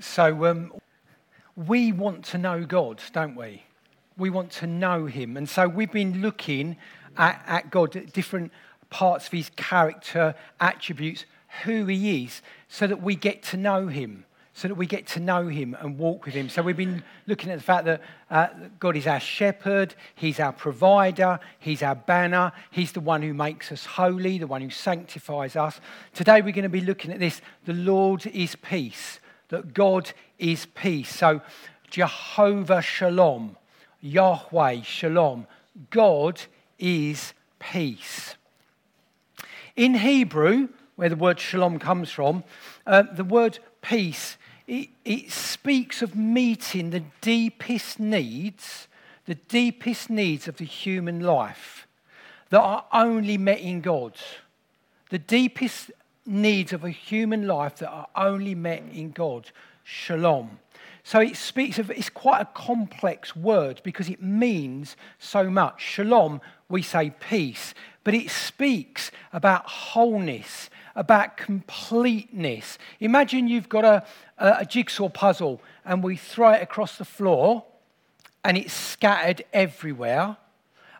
So 0.00 0.46
um, 0.46 0.72
we 1.56 1.92
want 1.92 2.24
to 2.26 2.38
know 2.38 2.64
God, 2.64 3.00
don't 3.12 3.36
we? 3.36 3.62
We 4.16 4.30
want 4.30 4.50
to 4.52 4.66
know 4.66 5.06
Him. 5.06 5.36
And 5.36 5.48
so 5.48 5.68
we've 5.68 5.92
been 5.92 6.20
looking 6.20 6.76
at, 7.16 7.42
at 7.46 7.70
God, 7.70 7.96
at 7.96 8.12
different 8.12 8.52
parts 8.90 9.26
of 9.26 9.32
His 9.32 9.50
character, 9.56 10.34
attributes, 10.60 11.24
who 11.64 11.86
He 11.86 12.24
is, 12.24 12.42
so 12.68 12.86
that 12.86 13.02
we 13.02 13.14
get 13.14 13.42
to 13.44 13.56
know 13.56 13.86
Him 13.86 14.24
so 14.54 14.68
that 14.68 14.76
we 14.76 14.86
get 14.86 15.06
to 15.08 15.20
know 15.20 15.48
him 15.48 15.76
and 15.80 15.98
walk 15.98 16.24
with 16.24 16.34
him. 16.34 16.48
So 16.48 16.62
we've 16.62 16.76
been 16.76 17.02
looking 17.26 17.50
at 17.50 17.58
the 17.58 17.64
fact 17.64 17.84
that 17.86 18.00
uh, 18.30 18.46
God 18.78 18.96
is 18.96 19.06
our 19.06 19.18
shepherd, 19.18 19.96
he's 20.14 20.38
our 20.38 20.52
provider, 20.52 21.40
he's 21.58 21.82
our 21.82 21.96
banner, 21.96 22.52
he's 22.70 22.92
the 22.92 23.00
one 23.00 23.20
who 23.20 23.34
makes 23.34 23.72
us 23.72 23.84
holy, 23.84 24.38
the 24.38 24.46
one 24.46 24.62
who 24.62 24.70
sanctifies 24.70 25.56
us. 25.56 25.80
Today 26.14 26.40
we're 26.40 26.52
going 26.52 26.62
to 26.62 26.68
be 26.68 26.80
looking 26.80 27.12
at 27.12 27.18
this 27.18 27.40
the 27.64 27.72
Lord 27.72 28.26
is 28.28 28.54
peace, 28.54 29.18
that 29.48 29.74
God 29.74 30.12
is 30.38 30.66
peace. 30.66 31.14
So 31.14 31.40
Jehovah 31.90 32.82
Shalom, 32.82 33.56
Yahweh 34.00 34.82
Shalom, 34.82 35.46
God 35.90 36.42
is 36.78 37.32
peace. 37.58 38.34
In 39.76 39.94
Hebrew, 39.94 40.68
where 40.96 41.08
the 41.08 41.16
word 41.16 41.40
shalom 41.40 41.80
comes 41.80 42.10
from, 42.10 42.44
uh, 42.86 43.02
the 43.02 43.24
word 43.24 43.58
peace 43.82 44.36
it, 44.66 44.88
it 45.04 45.30
speaks 45.30 46.00
of 46.02 46.16
meeting 46.16 46.90
the 46.90 47.04
deepest 47.20 48.00
needs, 48.00 48.88
the 49.26 49.34
deepest 49.34 50.08
needs 50.08 50.48
of 50.48 50.56
the 50.56 50.64
human 50.64 51.20
life 51.20 51.86
that 52.50 52.60
are 52.60 52.84
only 52.92 53.36
met 53.36 53.60
in 53.60 53.80
God. 53.80 54.14
The 55.10 55.18
deepest 55.18 55.90
needs 56.26 56.72
of 56.72 56.84
a 56.84 56.90
human 56.90 57.46
life 57.46 57.76
that 57.76 57.90
are 57.90 58.08
only 58.16 58.54
met 58.54 58.82
in 58.92 59.10
God. 59.10 59.50
Shalom. 59.82 60.58
So 61.02 61.20
it 61.20 61.36
speaks 61.36 61.78
of, 61.78 61.90
it's 61.90 62.08
quite 62.08 62.40
a 62.40 62.46
complex 62.46 63.36
word 63.36 63.82
because 63.84 64.08
it 64.08 64.22
means 64.22 64.96
so 65.18 65.50
much. 65.50 65.82
Shalom, 65.82 66.40
we 66.70 66.80
say 66.80 67.10
peace, 67.20 67.74
but 68.04 68.14
it 68.14 68.30
speaks 68.30 69.10
about 69.30 69.68
wholeness, 69.68 70.70
about 70.96 71.36
completeness. 71.36 72.78
Imagine 73.00 73.48
you've 73.48 73.68
got 73.68 73.84
a, 73.84 74.04
a, 74.38 74.64
jigsaw 74.64 75.10
puzzle 75.10 75.60
and 75.84 76.02
we 76.02 76.16
throw 76.16 76.52
it 76.52 76.62
across 76.62 76.96
the 76.96 77.04
floor 77.04 77.64
and 78.42 78.56
it's 78.56 78.72
scattered 78.72 79.44
everywhere. 79.52 80.38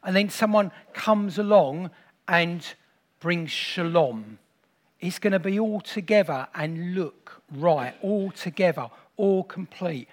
And 0.03 0.15
then 0.15 0.29
someone 0.29 0.71
comes 0.93 1.39
along 1.39 1.91
and 2.29 2.63
brings 3.21 3.51
shalom. 3.51 4.39
It's 5.05 5.19
going 5.19 5.35
to 5.35 5.39
be 5.39 5.61
all 5.61 5.83
together 5.83 6.49
and 6.55 6.95
look 6.95 7.43
right, 7.53 7.95
all 8.01 8.31
together, 8.31 8.89
all 9.19 9.45
complete. 9.45 10.09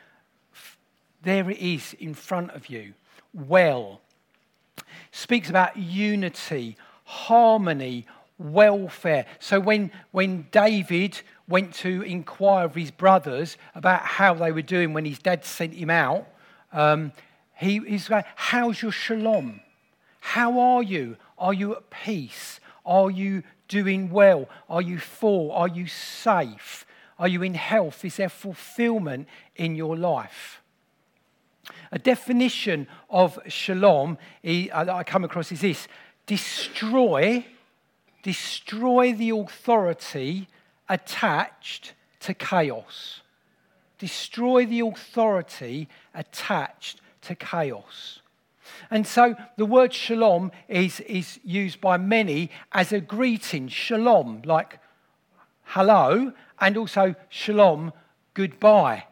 There 1.22 1.50
it 1.50 1.60
is 1.60 1.94
in 1.94 2.14
front 2.14 2.52
of 2.52 2.68
you. 2.68 2.94
Well, 3.34 4.02
speaks 5.14 5.50
about 5.50 5.78
unity, 5.78 6.76
harmony, 7.06 8.06
welfare. 8.38 9.28
So 9.40 9.62
when, 9.62 9.92
when 10.12 10.48
David 10.52 11.22
went 11.48 11.74
to 11.76 12.02
inquire 12.02 12.66
of 12.66 12.76
his 12.76 12.92
brothers 12.92 13.56
about 13.74 14.02
how 14.02 14.34
they 14.34 14.52
were 14.52 14.62
doing 14.62 14.92
when 14.92 15.06
his 15.06 15.20
dad 15.20 15.46
sent 15.46 15.74
him 15.74 15.90
out, 15.90 16.28
um, 16.74 17.14
he, 17.56 17.80
he's 17.80 18.10
like, 18.10 18.26
How's 18.36 18.82
your 18.82 18.92
shalom? 18.92 19.62
How 20.20 20.60
are 20.60 20.84
you? 20.84 21.16
Are 21.38 21.54
you 21.54 21.78
at 21.78 21.90
peace? 21.90 22.60
Are 22.86 23.10
you 23.10 23.44
doing 23.72 24.12
well? 24.12 24.50
Are 24.70 24.82
you 24.82 25.00
full? 25.00 25.52
Are 25.54 25.68
you 25.68 25.88
safe? 25.88 26.86
Are 27.18 27.28
you 27.28 27.42
in 27.42 27.54
health? 27.54 28.04
Is 28.04 28.18
there 28.18 28.30
fulfillment 28.30 29.28
in 29.56 29.76
your 29.76 29.96
life? 29.96 30.62
A 31.92 31.98
definition 31.98 32.88
of 33.10 33.40
shalom 33.48 34.18
uh, 34.44 34.84
that 34.84 34.90
I 34.90 35.04
come 35.04 35.24
across 35.24 35.52
is 35.52 35.62
this 35.62 35.88
destroy 36.26 37.46
destroy 38.24 39.14
the 39.14 39.32
authority 39.32 40.48
attached 40.88 41.94
to 42.20 42.34
chaos. 42.34 43.22
Destroy 43.98 44.66
the 44.66 44.82
authority 44.82 45.88
attached 46.14 47.02
to 47.22 47.36
chaos. 47.36 48.21
And 48.90 49.06
so 49.06 49.36
the 49.58 49.66
word 49.66 49.94
shalom 49.94 50.52
is, 50.68 51.00
is 51.02 51.40
used 51.44 51.82
by 51.82 51.98
many 51.98 52.52
as 52.72 52.92
a 52.92 53.00
greeting, 53.00 53.68
shalom, 53.68 54.42
like 54.46 54.80
hello, 55.64 56.34
and 56.60 56.78
also 56.78 57.16
shalom, 57.30 57.94
goodbye. 58.34 59.06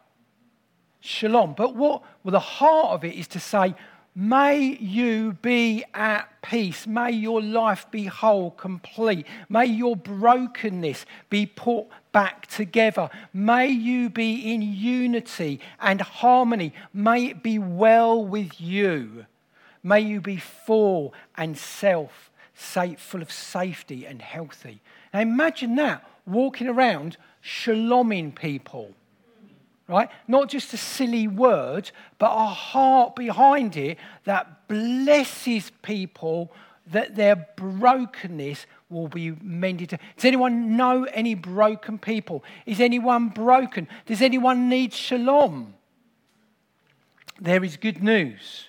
Shalom. 0.99 1.53
But 1.55 1.75
what 1.75 2.03
well, 2.23 2.33
the 2.33 2.39
heart 2.39 2.89
of 2.89 3.05
it 3.05 3.15
is 3.15 3.27
to 3.29 3.39
say, 3.39 3.73
May 4.15 4.75
you 4.81 5.37
be 5.41 5.85
at 5.93 6.41
peace. 6.41 6.85
May 6.85 7.11
your 7.11 7.41
life 7.41 7.89
be 7.89 8.05
whole, 8.05 8.51
complete. 8.51 9.25
May 9.47 9.65
your 9.67 9.95
brokenness 9.95 11.05
be 11.29 11.45
put 11.45 11.87
back 12.11 12.47
together. 12.47 13.09
May 13.33 13.67
you 13.67 14.09
be 14.09 14.51
in 14.53 14.61
unity 14.61 15.61
and 15.79 16.01
harmony. 16.01 16.73
May 16.93 17.27
it 17.27 17.43
be 17.43 17.59
well 17.59 18.25
with 18.25 18.59
you. 18.59 19.25
May 19.83 20.01
you 20.01 20.21
be 20.21 20.37
full 20.37 21.13
and 21.35 21.57
self, 21.57 22.31
safe, 22.53 22.99
full 22.99 23.21
of 23.21 23.31
safety 23.31 24.05
and 24.05 24.21
healthy. 24.21 24.81
Now 25.13 25.21
imagine 25.21 25.75
that 25.75 26.07
walking 26.25 26.67
around 26.67 27.17
shaloming 27.41 28.31
people 28.33 28.93
right? 29.89 30.09
Not 30.27 30.49
just 30.49 30.73
a 30.73 30.77
silly 30.77 31.27
word, 31.27 31.91
but 32.19 32.31
a 32.31 32.45
heart 32.45 33.15
behind 33.15 33.75
it 33.75 33.97
that 34.23 34.67
blesses 34.67 35.71
people 35.81 36.53
that 36.91 37.15
their 37.15 37.47
brokenness 37.55 38.65
will 38.89 39.07
be 39.07 39.31
mended. 39.41 39.89
Does 39.89 40.25
anyone 40.25 40.77
know 40.77 41.03
any 41.05 41.33
broken 41.33 41.97
people? 41.97 42.43
Is 42.65 42.79
anyone 42.79 43.29
broken? 43.29 43.87
Does 44.05 44.21
anyone 44.21 44.69
need 44.69 44.93
shalom? 44.93 45.73
There 47.41 47.63
is 47.63 47.77
good 47.77 48.03
news 48.03 48.68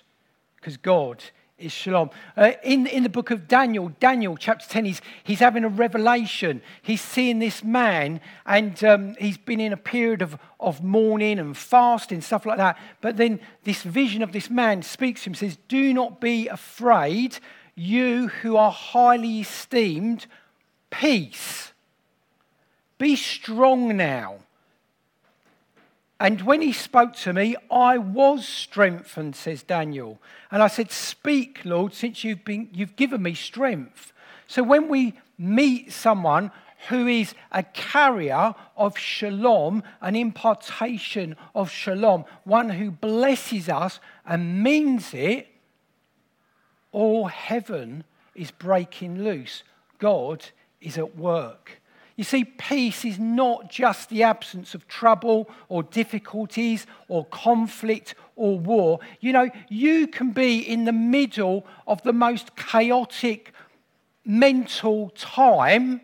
because 0.61 0.77
God 0.77 1.23
is 1.57 1.71
shalom. 1.71 2.11
Uh, 2.37 2.51
in, 2.63 2.85
in 2.85 3.01
the 3.01 3.09
book 3.09 3.31
of 3.31 3.47
Daniel, 3.47 3.89
Daniel 3.99 4.37
chapter 4.37 4.67
10, 4.67 4.85
he's, 4.85 5.01
he's 5.23 5.39
having 5.39 5.63
a 5.63 5.69
revelation. 5.69 6.61
He's 6.83 7.01
seeing 7.01 7.39
this 7.39 7.63
man, 7.63 8.21
and 8.45 8.81
um, 8.83 9.15
he's 9.19 9.39
been 9.39 9.59
in 9.59 9.73
a 9.73 9.77
period 9.77 10.21
of, 10.21 10.37
of 10.59 10.83
mourning 10.83 11.39
and 11.39 11.57
fasting, 11.57 12.21
stuff 12.21 12.45
like 12.45 12.57
that. 12.57 12.77
But 13.01 13.17
then 13.17 13.39
this 13.63 13.81
vision 13.81 14.21
of 14.21 14.31
this 14.31 14.49
man 14.49 14.83
speaks 14.83 15.23
to 15.23 15.31
him, 15.31 15.35
says, 15.35 15.57
Do 15.67 15.93
not 15.93 16.21
be 16.21 16.47
afraid, 16.47 17.39
you 17.75 18.27
who 18.27 18.55
are 18.55 18.71
highly 18.71 19.41
esteemed, 19.41 20.27
peace. 20.91 21.71
Be 22.99 23.15
strong 23.15 23.97
now. 23.97 24.39
And 26.21 26.43
when 26.43 26.61
he 26.61 26.71
spoke 26.71 27.15
to 27.15 27.33
me, 27.33 27.55
I 27.71 27.97
was 27.97 28.47
strengthened, 28.47 29.35
says 29.35 29.63
Daniel. 29.63 30.21
And 30.51 30.61
I 30.61 30.67
said, 30.67 30.91
Speak, 30.91 31.61
Lord, 31.65 31.95
since 31.95 32.23
you've, 32.23 32.45
been, 32.45 32.69
you've 32.71 32.95
given 32.95 33.23
me 33.23 33.33
strength. 33.33 34.13
So 34.45 34.61
when 34.61 34.87
we 34.87 35.15
meet 35.39 35.91
someone 35.91 36.51
who 36.89 37.07
is 37.07 37.33
a 37.51 37.63
carrier 37.63 38.53
of 38.77 38.99
shalom, 38.99 39.81
an 39.99 40.15
impartation 40.15 41.37
of 41.55 41.71
shalom, 41.71 42.25
one 42.43 42.69
who 42.69 42.91
blesses 42.91 43.67
us 43.67 43.99
and 44.23 44.61
means 44.61 45.15
it, 45.15 45.47
all 46.91 47.25
heaven 47.29 48.03
is 48.35 48.51
breaking 48.51 49.23
loose. 49.23 49.63
God 49.97 50.45
is 50.81 50.99
at 50.99 51.17
work. 51.17 51.80
You 52.15 52.23
see, 52.23 52.43
peace 52.43 53.05
is 53.05 53.17
not 53.17 53.69
just 53.69 54.09
the 54.09 54.23
absence 54.23 54.75
of 54.75 54.87
trouble 54.87 55.49
or 55.69 55.83
difficulties 55.83 56.85
or 57.07 57.25
conflict 57.25 58.15
or 58.35 58.59
war. 58.59 58.99
You 59.19 59.33
know, 59.33 59.49
you 59.69 60.07
can 60.07 60.31
be 60.31 60.59
in 60.59 60.85
the 60.85 60.91
middle 60.91 61.65
of 61.87 62.01
the 62.03 62.13
most 62.13 62.55
chaotic 62.55 63.53
mental 64.25 65.09
time 65.11 66.01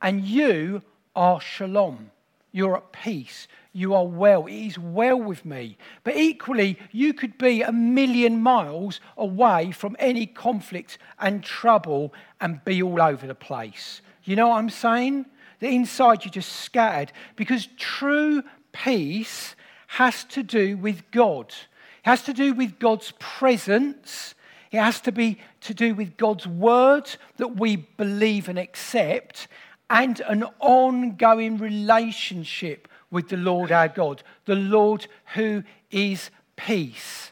and 0.00 0.24
you 0.24 0.82
are 1.14 1.40
shalom. 1.40 2.10
You're 2.52 2.76
at 2.76 2.92
peace. 2.92 3.48
You 3.72 3.94
are 3.94 4.06
well. 4.06 4.46
It 4.46 4.54
is 4.54 4.78
well 4.78 5.20
with 5.20 5.44
me. 5.44 5.76
But 6.04 6.16
equally, 6.16 6.78
you 6.92 7.12
could 7.12 7.36
be 7.36 7.62
a 7.62 7.72
million 7.72 8.40
miles 8.40 9.00
away 9.16 9.72
from 9.72 9.96
any 9.98 10.26
conflict 10.26 10.98
and 11.18 11.42
trouble 11.42 12.14
and 12.40 12.64
be 12.64 12.80
all 12.80 13.02
over 13.02 13.26
the 13.26 13.34
place. 13.34 14.00
You 14.24 14.36
know 14.36 14.48
what 14.48 14.58
I'm 14.58 14.70
saying? 14.70 15.26
The 15.60 15.68
inside 15.68 16.24
you're 16.24 16.32
just 16.32 16.52
scattered 16.52 17.12
because 17.36 17.68
true 17.76 18.42
peace 18.72 19.54
has 19.86 20.24
to 20.24 20.42
do 20.42 20.76
with 20.76 21.10
God. 21.10 21.48
It 21.48 22.08
has 22.08 22.22
to 22.22 22.32
do 22.32 22.52
with 22.54 22.78
God's 22.78 23.12
presence. 23.18 24.34
It 24.70 24.78
has 24.78 25.00
to 25.02 25.12
be 25.12 25.38
to 25.62 25.74
do 25.74 25.94
with 25.94 26.16
God's 26.16 26.46
word 26.46 27.08
that 27.36 27.56
we 27.56 27.76
believe 27.76 28.48
and 28.48 28.58
accept 28.58 29.46
and 29.90 30.20
an 30.20 30.44
ongoing 30.60 31.58
relationship 31.58 32.88
with 33.10 33.28
the 33.28 33.36
Lord 33.36 33.70
our 33.70 33.88
God, 33.88 34.22
the 34.46 34.56
Lord 34.56 35.06
who 35.34 35.62
is 35.90 36.30
peace. 36.56 37.30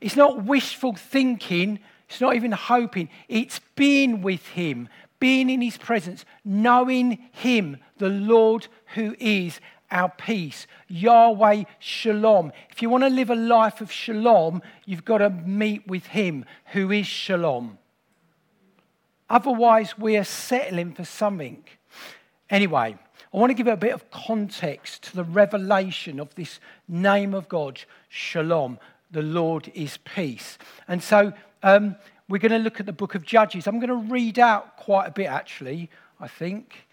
It's 0.00 0.16
not 0.16 0.44
wishful 0.44 0.94
thinking, 0.94 1.80
it's 2.08 2.20
not 2.20 2.36
even 2.36 2.52
hoping, 2.52 3.08
it's 3.28 3.60
being 3.74 4.22
with 4.22 4.46
Him, 4.48 4.88
being 5.18 5.50
in 5.50 5.60
His 5.60 5.76
presence, 5.76 6.24
knowing 6.44 7.18
Him, 7.32 7.78
the 7.98 8.08
Lord 8.08 8.68
who 8.94 9.16
is 9.18 9.60
our 9.90 10.08
peace. 10.08 10.66
Yahweh 10.88 11.64
Shalom. 11.78 12.52
If 12.70 12.82
you 12.82 12.90
want 12.90 13.04
to 13.04 13.10
live 13.10 13.30
a 13.30 13.36
life 13.36 13.80
of 13.80 13.90
shalom, 13.90 14.62
you've 14.84 15.04
got 15.04 15.18
to 15.18 15.30
meet 15.30 15.86
with 15.86 16.06
Him 16.06 16.44
who 16.66 16.90
is 16.90 17.06
Shalom. 17.06 17.78
Otherwise, 19.28 19.98
we 19.98 20.16
are 20.16 20.24
settling 20.24 20.92
for 20.92 21.04
something. 21.04 21.64
Anyway, 22.48 22.96
I 23.32 23.36
want 23.36 23.50
to 23.50 23.54
give 23.54 23.66
a 23.66 23.76
bit 23.76 23.92
of 23.92 24.10
context 24.10 25.02
to 25.04 25.16
the 25.16 25.24
revelation 25.24 26.20
of 26.20 26.34
this 26.36 26.60
name 26.88 27.34
of 27.34 27.48
God, 27.48 27.82
Shalom. 28.08 28.78
The 29.10 29.22
Lord 29.22 29.70
is 29.74 29.98
peace. 29.98 30.58
And 30.86 31.02
so 31.02 31.32
um, 31.62 31.96
we're 32.28 32.38
going 32.38 32.52
to 32.52 32.58
look 32.58 32.80
at 32.80 32.86
the 32.86 32.92
book 32.92 33.14
of 33.14 33.24
Judges. 33.24 33.66
I'm 33.66 33.78
going 33.78 33.88
to 33.88 34.12
read 34.12 34.38
out 34.38 34.76
quite 34.76 35.06
a 35.06 35.10
bit, 35.10 35.26
actually, 35.26 35.90
I 36.20 36.28
think. 36.28 36.86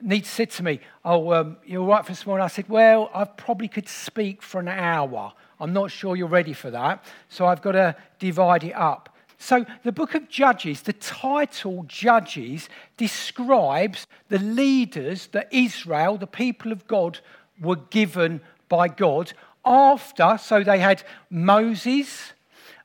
Neat 0.00 0.26
said 0.26 0.50
to 0.52 0.62
me, 0.62 0.80
Oh, 1.04 1.32
um, 1.32 1.56
you're 1.64 1.84
right 1.84 2.04
for 2.04 2.12
this 2.12 2.26
morning? 2.26 2.44
I 2.44 2.48
said, 2.48 2.68
Well, 2.68 3.10
I 3.14 3.24
probably 3.24 3.68
could 3.68 3.88
speak 3.88 4.42
for 4.42 4.60
an 4.60 4.68
hour. 4.68 5.32
I'm 5.60 5.72
not 5.72 5.90
sure 5.90 6.16
you're 6.16 6.28
ready 6.28 6.52
for 6.52 6.70
that. 6.70 7.04
So 7.28 7.46
I've 7.46 7.62
got 7.62 7.72
to 7.72 7.96
divide 8.18 8.64
it 8.64 8.74
up. 8.74 9.10
So, 9.38 9.66
the 9.82 9.92
book 9.92 10.14
of 10.14 10.28
Judges, 10.28 10.82
the 10.82 10.94
title 10.94 11.84
Judges, 11.86 12.68
describes 12.96 14.06
the 14.28 14.38
leaders 14.38 15.26
that 15.28 15.52
Israel, 15.52 16.16
the 16.16 16.26
people 16.26 16.72
of 16.72 16.86
God, 16.86 17.18
were 17.60 17.76
given 17.76 18.40
by 18.68 18.88
God 18.88 19.32
after. 19.64 20.38
So, 20.40 20.62
they 20.62 20.78
had 20.78 21.02
Moses, 21.28 22.32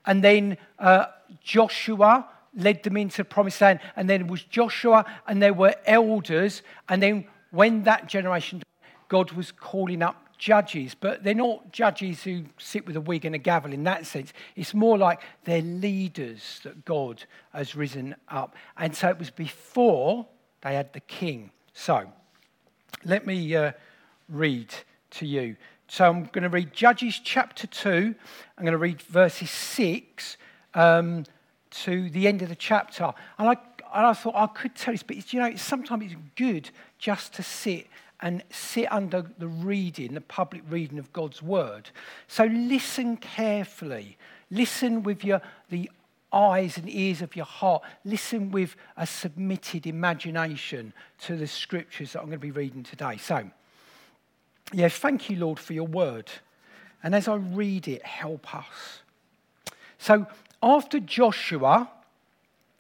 and 0.06 0.22
then 0.22 0.58
uh, 0.80 1.06
Joshua 1.44 2.28
led 2.56 2.84
them 2.84 2.98
into 2.98 3.18
the 3.18 3.26
promised 3.26 3.62
land, 3.62 3.80
and 3.96 4.10
then 4.10 4.22
it 4.22 4.28
was 4.28 4.44
Joshua, 4.44 5.06
and 5.28 5.42
there 5.42 5.54
were 5.54 5.76
elders, 5.86 6.62
and 6.88 7.02
then 7.02 7.26
when 7.52 7.84
that 7.84 8.08
generation, 8.08 8.62
God 9.08 9.32
was 9.32 9.52
calling 9.52 10.02
up 10.02 10.30
judges, 10.38 10.96
but 10.96 11.24
they're 11.24 11.34
not 11.34 11.72
judges 11.72 12.24
who 12.24 12.46
sit 12.58 12.88
with 12.88 12.96
a 12.96 13.02
wig 13.02 13.26
and 13.26 13.36
a 13.36 13.38
gavel 13.38 13.74
in 13.74 13.84
that 13.84 14.08
sense. 14.08 14.34
It's 14.56 14.74
more 14.74 14.98
like 14.98 15.22
they're 15.44 15.62
leaders 15.62 16.62
that 16.64 16.86
God 16.86 17.24
has 17.54 17.76
risen 17.76 18.16
up. 18.30 18.56
And 18.78 18.96
so 18.96 19.10
it 19.10 19.20
was 19.20 19.30
before 19.30 20.26
they 20.62 20.76
had 20.76 20.94
the 20.94 21.02
king. 21.02 21.52
So 21.74 22.12
let 23.04 23.28
me 23.28 23.54
uh, 23.56 23.74
read 24.30 24.74
to 25.12 25.26
you. 25.26 25.58
So 25.88 26.06
I'm 26.06 26.26
going 26.26 26.44
to 26.44 26.50
read 26.50 26.74
Judges 26.74 27.20
chapter 27.24 27.68
2. 27.68 28.16
I'm 28.58 28.64
going 28.64 28.72
to 28.72 28.78
read 28.78 29.02
verses 29.02 29.50
6 29.50 30.38
um, 30.74 31.26
to 31.72 32.10
the 32.10 32.28
end 32.28 32.42
of 32.42 32.50
the 32.50 32.56
chapter. 32.56 33.12
And 33.38 33.50
I, 33.50 33.58
and 33.94 34.06
I 34.06 34.14
thought 34.14 34.36
I 34.36 34.48
could 34.48 34.76
tell 34.76 34.94
this, 34.94 35.04
but 35.04 35.34
you 35.34 35.40
know, 35.40 35.56
sometimes 35.56 36.12
it's 36.12 36.22
good 36.36 36.70
just 36.98 37.34
to 37.36 37.44
sit 37.44 37.88
and 38.22 38.44
sit 38.50 38.92
under 38.92 39.26
the 39.38 39.48
reading, 39.48 40.14
the 40.14 40.22
public 40.22 40.62
reading 40.70 41.00
of 41.00 41.12
God's 41.14 41.42
word. 41.42 41.90
So 42.28 42.46
listen 42.46 43.18
carefully. 43.18 44.18
Listen 44.52 45.04
with 45.04 45.24
your, 45.24 45.42
the 45.70 45.90
eyes 46.34 46.78
and 46.78 46.90
ears 46.90 47.22
of 47.22 47.36
your 47.36 47.46
heart. 47.46 47.82
Listen 48.04 48.52
with 48.52 48.76
a 48.98 49.08
submitted 49.08 49.88
imagination 49.88 50.94
to 51.22 51.36
the 51.36 51.48
scriptures 51.48 52.14
that 52.14 52.20
I'm 52.20 52.26
going 52.26 52.40
to 52.40 52.42
be 52.42 52.52
reading 52.52 52.84
today. 52.84 53.18
So, 53.18 53.50
yeah, 54.74 54.90
thank 54.90 55.30
you, 55.30 55.38
Lord, 55.38 55.60
for 55.60 55.74
your 55.74 55.88
word. 55.88 56.30
And 57.02 57.16
as 57.16 57.28
I 57.28 57.36
read 57.36 57.88
it, 57.88 58.06
help 58.06 58.54
us. 58.54 59.02
So, 59.98 60.28
after 60.62 61.00
Joshua 61.00 61.90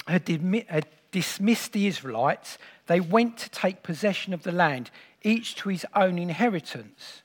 had, 0.07 0.27
had 0.69 0.87
dismissed 1.11 1.73
the 1.73 1.87
Israelites, 1.87 2.57
they 2.87 2.99
went 2.99 3.37
to 3.37 3.49
take 3.49 3.83
possession 3.83 4.33
of 4.33 4.43
the 4.43 4.51
land 4.51 4.91
each 5.23 5.55
to 5.55 5.69
his 5.69 5.85
own 5.95 6.17
inheritance. 6.17 7.21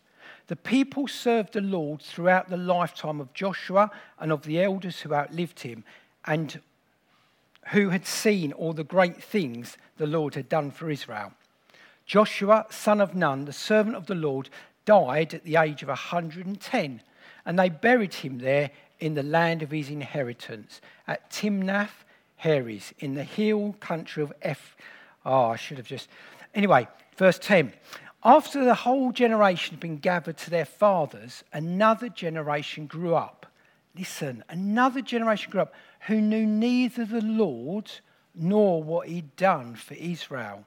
The 0.47 0.57
people 0.57 1.09
served 1.09 1.55
the 1.55 1.61
Lord 1.61 2.03
throughout 2.03 2.51
the 2.51 2.57
lifetime 2.57 3.21
of 3.21 3.33
Joshua 3.33 3.91
and 4.19 4.31
of 4.31 4.43
the 4.43 4.63
elders 4.63 5.01
who 5.01 5.15
outlived 5.15 5.61
him 5.61 5.85
and 6.27 6.61
who 7.69 7.91
had 7.91 8.07
seen 8.07 8.53
all 8.53 8.75
the 8.75 8.85
great 8.85 9.23
things 9.23 9.79
the 9.97 10.07
Lord 10.07 10.35
had 10.35 10.49
done 10.49 10.71
for 10.71 10.91
Israel. 10.91 11.33
Joshua, 12.05 12.67
son 12.69 13.01
of 13.01 13.15
Nun, 13.15 13.47
the 13.47 13.53
servant 13.53 13.97
of 13.97 14.07
the 14.07 14.15
Lord, 14.15 14.51
died 14.85 15.33
at 15.33 15.45
the 15.45 15.57
age 15.57 15.83
of 15.83 15.89
110, 15.89 17.01
and 17.47 17.59
they 17.59 17.71
buried 17.71 18.15
him 18.15 18.39
there 18.39 18.71
in 19.01 19.15
the 19.15 19.23
land 19.23 19.63
of 19.63 19.71
his 19.71 19.91
inheritance 19.91 20.81
at 21.07 21.31
Timnath 21.31 22.05
Heres 22.37 22.93
in 22.99 23.15
the 23.15 23.25
hill 23.25 23.75
country 23.81 24.23
of 24.23 24.33
Eph. 24.43 24.77
Oh, 25.25 25.47
I 25.51 25.57
should 25.57 25.79
have 25.79 25.87
just. 25.87 26.09
Anyway, 26.55 26.87
Verse 27.17 27.39
10 27.39 27.73
After 28.25 28.65
the 28.65 28.75
whole 28.75 29.13
generation 29.13 29.75
had 29.75 29.81
been 29.81 29.99
gathered 29.99 30.37
to 30.39 30.51
their 30.51 30.65
fathers, 30.65 31.45
another 31.53 32.09
generation 32.09 32.87
grew 32.87 33.15
up. 33.15 33.47
Listen, 33.97 34.43
another 34.49 35.01
generation 35.01 35.51
grew 35.51 35.63
up 35.63 35.75
who 36.07 36.21
knew 36.21 36.47
neither 36.47 37.05
the 37.05 37.21
Lord 37.21 37.91
nor 38.35 38.83
what 38.83 39.09
he'd 39.09 39.37
done 39.37 39.77
for 39.77 39.95
Israel. 39.95 40.65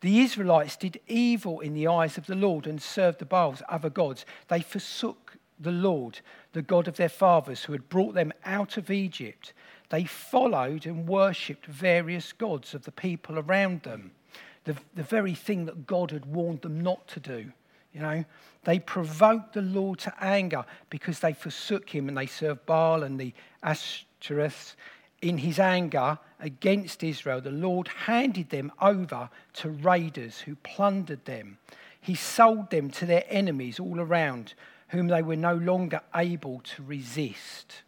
The 0.00 0.20
Israelites 0.20 0.76
did 0.76 1.00
evil 1.06 1.60
in 1.60 1.74
the 1.74 1.88
eyes 1.88 2.16
of 2.16 2.26
the 2.26 2.34
Lord 2.34 2.66
and 2.66 2.80
served 2.80 3.18
the 3.18 3.26
Baals, 3.26 3.62
other 3.68 3.90
gods. 3.90 4.24
They 4.48 4.60
forsook 4.60 5.36
the 5.58 5.72
Lord, 5.72 6.20
the 6.52 6.62
God 6.62 6.88
of 6.88 6.96
their 6.96 7.08
fathers, 7.08 7.64
who 7.64 7.72
had 7.72 7.88
brought 7.88 8.14
them 8.14 8.32
out 8.44 8.76
of 8.76 8.90
Egypt. 8.90 9.52
They 9.88 10.04
followed 10.04 10.86
and 10.86 11.08
worshipped 11.08 11.66
various 11.66 12.32
gods 12.32 12.74
of 12.74 12.84
the 12.84 12.92
people 12.92 13.38
around 13.38 13.82
them 13.82 14.12
the, 14.66 14.76
the 14.94 15.02
very 15.02 15.34
thing 15.34 15.64
that 15.64 15.86
God 15.86 16.10
had 16.10 16.26
warned 16.26 16.60
them 16.60 16.80
not 16.80 17.06
to 17.08 17.20
do. 17.20 17.52
You 17.94 18.00
know, 18.02 18.24
they 18.64 18.78
provoked 18.78 19.54
the 19.54 19.62
Lord 19.62 20.00
to 20.00 20.12
anger 20.22 20.66
because 20.90 21.20
they 21.20 21.32
forsook 21.32 21.88
him 21.88 22.08
and 22.08 22.18
they 22.18 22.26
served 22.26 22.66
Baal 22.66 23.02
and 23.02 23.18
the 23.18 23.32
Ashtoreths. 23.64 24.74
In 25.22 25.38
his 25.38 25.58
anger 25.58 26.18
against 26.40 27.02
Israel, 27.02 27.40
the 27.40 27.50
Lord 27.50 27.88
handed 27.88 28.50
them 28.50 28.70
over 28.82 29.30
to 29.54 29.70
raiders 29.70 30.40
who 30.40 30.56
plundered 30.56 31.24
them. 31.24 31.56
He 31.98 32.14
sold 32.14 32.70
them 32.70 32.90
to 32.90 33.06
their 33.06 33.24
enemies 33.28 33.80
all 33.80 33.98
around, 33.98 34.52
whom 34.88 35.08
they 35.08 35.22
were 35.22 35.36
no 35.36 35.54
longer 35.54 36.00
able 36.14 36.60
to 36.60 36.82
resist. 36.82 37.82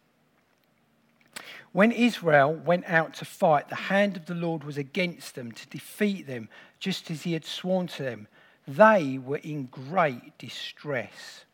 When 1.71 1.91
Israel 1.91 2.53
went 2.53 2.85
out 2.87 3.13
to 3.15 3.25
fight, 3.25 3.69
the 3.69 3.75
hand 3.75 4.17
of 4.17 4.25
the 4.25 4.33
Lord 4.33 4.63
was 4.63 4.77
against 4.77 5.35
them 5.35 5.51
to 5.51 5.67
defeat 5.67 6.25
them, 6.25 6.49
just 6.79 7.11
as 7.11 7.23
he 7.23 7.33
had 7.33 7.45
sworn 7.45 7.87
to 7.87 8.03
them. 8.03 8.27
They 8.67 9.17
were 9.17 9.37
in 9.37 9.65
great 9.65 10.37
distress. 10.37 11.45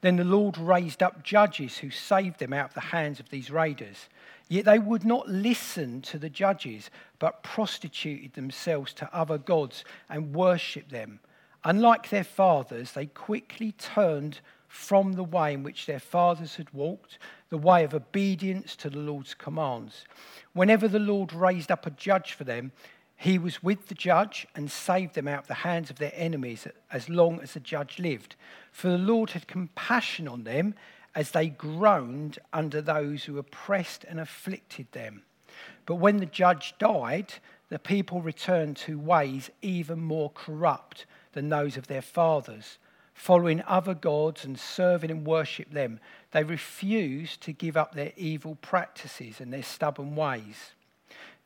Then 0.00 0.16
the 0.16 0.24
Lord 0.24 0.58
raised 0.58 1.02
up 1.02 1.22
judges 1.22 1.78
who 1.78 1.90
saved 1.90 2.38
them 2.38 2.52
out 2.52 2.70
of 2.70 2.74
the 2.74 2.80
hands 2.80 3.20
of 3.20 3.30
these 3.30 3.50
raiders. 3.50 4.08
Yet 4.48 4.66
they 4.66 4.78
would 4.78 5.04
not 5.04 5.28
listen 5.28 6.02
to 6.02 6.18
the 6.18 6.28
judges, 6.28 6.90
but 7.18 7.42
prostituted 7.42 8.34
themselves 8.34 8.92
to 8.94 9.14
other 9.14 9.38
gods 9.38 9.84
and 10.10 10.34
worshipped 10.34 10.90
them. 10.90 11.20
Unlike 11.64 12.10
their 12.10 12.24
fathers, 12.24 12.92
they 12.92 13.06
quickly 13.06 13.72
turned 13.72 14.40
from 14.74 15.12
the 15.12 15.24
way 15.24 15.54
in 15.54 15.62
which 15.62 15.86
their 15.86 16.00
fathers 16.00 16.56
had 16.56 16.74
walked, 16.74 17.16
the 17.48 17.56
way 17.56 17.84
of 17.84 17.94
obedience 17.94 18.74
to 18.74 18.90
the 18.90 18.98
Lord's 18.98 19.32
commands. 19.32 20.04
Whenever 20.52 20.88
the 20.88 20.98
Lord 20.98 21.32
raised 21.32 21.70
up 21.70 21.86
a 21.86 21.90
judge 21.90 22.32
for 22.32 22.42
them, 22.42 22.72
he 23.16 23.38
was 23.38 23.62
with 23.62 23.86
the 23.86 23.94
judge 23.94 24.48
and 24.56 24.68
saved 24.68 25.14
them 25.14 25.28
out 25.28 25.42
of 25.42 25.46
the 25.46 25.54
hands 25.54 25.90
of 25.90 25.98
their 26.00 26.12
enemies 26.16 26.66
as 26.90 27.08
long 27.08 27.40
as 27.40 27.54
the 27.54 27.60
judge 27.60 28.00
lived. 28.00 28.34
For 28.72 28.88
the 28.88 28.98
Lord 28.98 29.30
had 29.30 29.46
compassion 29.46 30.26
on 30.26 30.42
them 30.42 30.74
as 31.14 31.30
they 31.30 31.48
groaned 31.48 32.40
under 32.52 32.82
those 32.82 33.24
who 33.24 33.38
oppressed 33.38 34.04
and 34.04 34.18
afflicted 34.18 34.90
them. 34.90 35.22
But 35.86 35.96
when 35.96 36.16
the 36.16 36.26
judge 36.26 36.74
died, 36.80 37.34
the 37.68 37.78
people 37.78 38.20
returned 38.20 38.76
to 38.78 38.98
ways 38.98 39.50
even 39.62 40.00
more 40.00 40.30
corrupt 40.30 41.06
than 41.32 41.48
those 41.48 41.76
of 41.76 41.86
their 41.86 42.02
fathers 42.02 42.78
following 43.14 43.62
other 43.66 43.94
gods 43.94 44.44
and 44.44 44.58
serving 44.58 45.10
and 45.10 45.26
worship 45.26 45.70
them. 45.70 46.00
They 46.32 46.44
refused 46.44 47.40
to 47.42 47.52
give 47.52 47.76
up 47.76 47.94
their 47.94 48.12
evil 48.16 48.56
practices 48.56 49.40
and 49.40 49.52
their 49.52 49.62
stubborn 49.62 50.16
ways. 50.16 50.72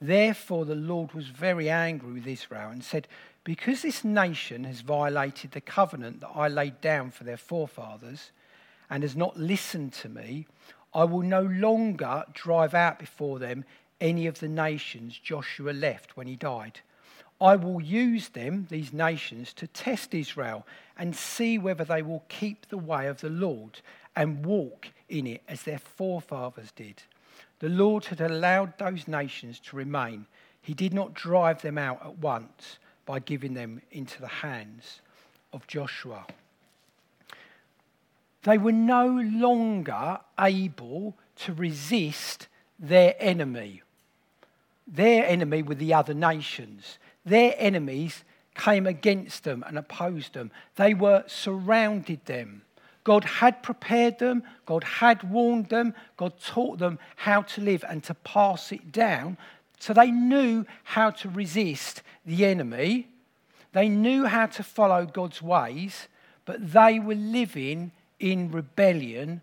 Therefore, 0.00 0.64
the 0.64 0.74
Lord 0.74 1.12
was 1.12 1.28
very 1.28 1.68
angry 1.68 2.12
with 2.14 2.26
Israel 2.26 2.70
and 2.70 2.82
said, 2.82 3.06
Because 3.44 3.82
this 3.82 4.04
nation 4.04 4.64
has 4.64 4.80
violated 4.80 5.52
the 5.52 5.60
covenant 5.60 6.20
that 6.20 6.30
I 6.34 6.48
laid 6.48 6.80
down 6.80 7.10
for 7.10 7.24
their 7.24 7.36
forefathers 7.36 8.30
and 8.88 9.02
has 9.02 9.14
not 9.14 9.36
listened 9.36 9.92
to 9.94 10.08
me, 10.08 10.46
I 10.94 11.04
will 11.04 11.22
no 11.22 11.42
longer 11.42 12.24
drive 12.32 12.74
out 12.74 12.98
before 12.98 13.38
them 13.38 13.64
any 14.00 14.26
of 14.26 14.38
the 14.40 14.48
nations 14.48 15.18
Joshua 15.18 15.72
left 15.72 16.16
when 16.16 16.26
he 16.26 16.36
died. 16.36 16.80
I 17.40 17.56
will 17.56 17.80
use 17.80 18.30
them, 18.30 18.66
these 18.68 18.92
nations, 18.92 19.52
to 19.54 19.66
test 19.68 20.12
Israel 20.12 20.66
and 20.96 21.14
see 21.14 21.58
whether 21.58 21.84
they 21.84 22.02
will 22.02 22.24
keep 22.28 22.68
the 22.68 22.78
way 22.78 23.06
of 23.06 23.20
the 23.20 23.30
Lord 23.30 23.80
and 24.16 24.44
walk 24.44 24.88
in 25.08 25.26
it 25.26 25.42
as 25.48 25.62
their 25.62 25.78
forefathers 25.78 26.72
did. 26.72 27.02
The 27.60 27.68
Lord 27.68 28.06
had 28.06 28.20
allowed 28.20 28.76
those 28.78 29.06
nations 29.06 29.60
to 29.60 29.76
remain. 29.76 30.26
He 30.60 30.74
did 30.74 30.92
not 30.92 31.14
drive 31.14 31.62
them 31.62 31.78
out 31.78 32.04
at 32.04 32.18
once 32.18 32.78
by 33.06 33.20
giving 33.20 33.54
them 33.54 33.82
into 33.90 34.20
the 34.20 34.28
hands 34.28 35.00
of 35.52 35.66
Joshua. 35.66 36.26
They 38.42 38.58
were 38.58 38.72
no 38.72 39.06
longer 39.06 40.20
able 40.38 41.16
to 41.36 41.52
resist 41.52 42.48
their 42.78 43.14
enemy. 43.18 43.82
Their 44.86 45.26
enemy 45.26 45.62
were 45.62 45.74
the 45.74 45.94
other 45.94 46.14
nations. 46.14 46.98
Their 47.28 47.54
enemies 47.58 48.24
came 48.54 48.86
against 48.86 49.44
them 49.44 49.64
and 49.66 49.78
opposed 49.78 50.34
them. 50.34 50.50
They 50.76 50.94
were 50.94 51.24
surrounded 51.26 52.24
them. 52.26 52.62
God 53.04 53.24
had 53.24 53.62
prepared 53.62 54.18
them, 54.18 54.42
God 54.66 54.84
had 54.84 55.22
warned 55.22 55.70
them, 55.70 55.94
God 56.18 56.34
taught 56.44 56.78
them 56.78 56.98
how 57.16 57.42
to 57.42 57.62
live 57.62 57.84
and 57.88 58.04
to 58.04 58.14
pass 58.14 58.70
it 58.70 58.92
down. 58.92 59.38
So 59.78 59.94
they 59.94 60.10
knew 60.10 60.66
how 60.84 61.10
to 61.10 61.28
resist 61.28 62.02
the 62.26 62.44
enemy. 62.44 63.08
They 63.72 63.88
knew 63.88 64.26
how 64.26 64.46
to 64.46 64.62
follow 64.62 65.06
God's 65.06 65.40
ways, 65.40 66.08
but 66.44 66.72
they 66.72 66.98
were 66.98 67.14
living 67.14 67.92
in 68.20 68.50
rebellion 68.50 69.40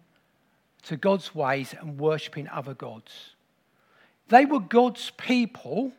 to 0.83 0.97
God's 0.97 1.33
ways 1.33 1.73
and 1.79 1.99
worshipping 1.99 2.47
other 2.49 2.73
gods. 2.73 3.31
They 4.27 4.45
were 4.45 4.59
God's 4.59 5.11
people. 5.17 5.91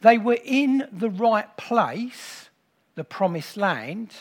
They 0.00 0.18
were 0.18 0.38
in 0.44 0.88
the 0.92 1.10
right 1.10 1.56
place, 1.56 2.50
the 2.94 3.04
promised 3.04 3.56
land, 3.56 4.14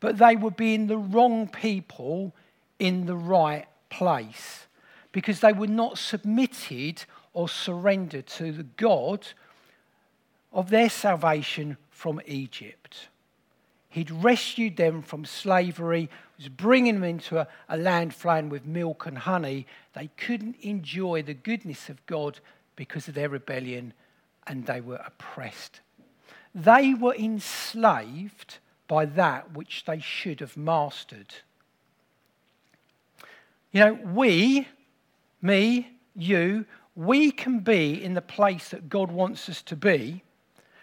but 0.00 0.18
they 0.18 0.36
were 0.36 0.50
being 0.50 0.86
the 0.86 0.98
wrong 0.98 1.48
people 1.48 2.34
in 2.78 3.06
the 3.06 3.16
right 3.16 3.66
place 3.90 4.66
because 5.12 5.40
they 5.40 5.52
were 5.52 5.68
not 5.68 5.96
submitted 5.96 7.04
or 7.32 7.48
surrendered 7.48 8.26
to 8.26 8.52
the 8.52 8.64
God 8.64 9.26
of 10.52 10.70
their 10.70 10.90
salvation 10.90 11.76
from 11.90 12.20
Egypt. 12.26 13.08
He'd 13.88 14.10
rescued 14.10 14.76
them 14.76 15.02
from 15.02 15.24
slavery, 15.24 16.10
was 16.36 16.48
bringing 16.48 16.94
them 16.94 17.04
into 17.04 17.38
a, 17.38 17.46
a, 17.68 17.76
land 17.76 18.12
flowing 18.12 18.48
with 18.48 18.66
milk 18.66 19.06
and 19.06 19.16
honey. 19.18 19.68
They 19.94 20.10
couldn't 20.16 20.56
enjoy 20.60 21.22
the 21.22 21.34
goodness 21.34 21.88
of 21.88 22.04
God 22.06 22.40
because 22.74 23.06
of 23.06 23.14
their 23.14 23.28
rebellion 23.28 23.94
and 24.46 24.66
they 24.66 24.80
were 24.80 25.02
oppressed. 25.04 25.80
They 26.54 26.94
were 26.94 27.14
enslaved 27.14 28.58
by 28.86 29.06
that 29.06 29.52
which 29.52 29.84
they 29.86 29.98
should 29.98 30.40
have 30.40 30.56
mastered. 30.56 31.34
You 33.72 33.80
know, 33.80 33.94
we, 33.94 34.68
me, 35.42 35.90
you, 36.14 36.64
we 36.94 37.32
can 37.32 37.60
be 37.60 38.02
in 38.02 38.14
the 38.14 38.22
place 38.22 38.68
that 38.68 38.88
God 38.88 39.10
wants 39.10 39.48
us 39.48 39.62
to 39.62 39.76
be, 39.76 40.22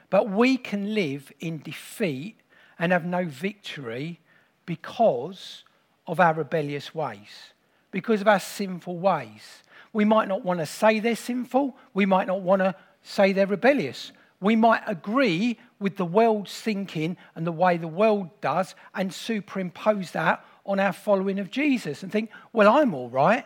but 0.10 0.30
we 0.30 0.58
can 0.58 0.94
live 0.94 1.32
in 1.40 1.60
defeat 1.60 2.36
and 2.78 2.92
have 2.92 3.06
no 3.06 3.26
victory 3.26 4.20
because 4.66 5.64
of 6.08 6.20
our 6.20 6.34
rebellious 6.34 6.94
ways, 6.94 7.54
because 7.92 8.20
of 8.20 8.28
our 8.28 8.40
sinful 8.40 8.98
ways. 8.98 9.64
We 9.94 10.04
might 10.04 10.28
not 10.28 10.44
want 10.44 10.60
to 10.60 10.66
say 10.66 11.00
they're 11.00 11.16
sinful. 11.16 11.78
We 11.94 12.06
might 12.06 12.28
not 12.28 12.42
want 12.42 12.62
to 12.62 12.76
say 13.04 13.34
they're 13.34 13.48
rebellious. 13.48 14.12
We 14.40 14.56
might 14.56 14.82
agree 14.88 15.60
with 15.80 15.98
the 15.98 16.06
world's 16.06 16.60
thinking 16.60 17.18
and 17.36 17.46
the 17.46 17.52
way 17.52 17.78
the 17.78 17.88
world 17.88 18.30
does 18.42 18.76
and 18.96 19.14
superimpose 19.14 20.12
that 20.12 20.44
on 20.66 20.80
our 20.80 20.94
following 20.94 21.40
of 21.40 21.52
Jesus 21.52 22.04
and 22.04 22.12
think, 22.12 22.32
well, 22.54 22.68
I'm 22.68 22.94
all 22.94 23.10
right. 23.10 23.46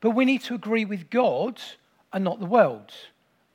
But 0.00 0.10
we 0.10 0.24
need 0.24 0.42
to 0.44 0.54
agree 0.54 0.84
with 0.84 1.10
God 1.10 1.60
and 2.12 2.24
not 2.24 2.40
the 2.40 2.46
world. 2.46 2.92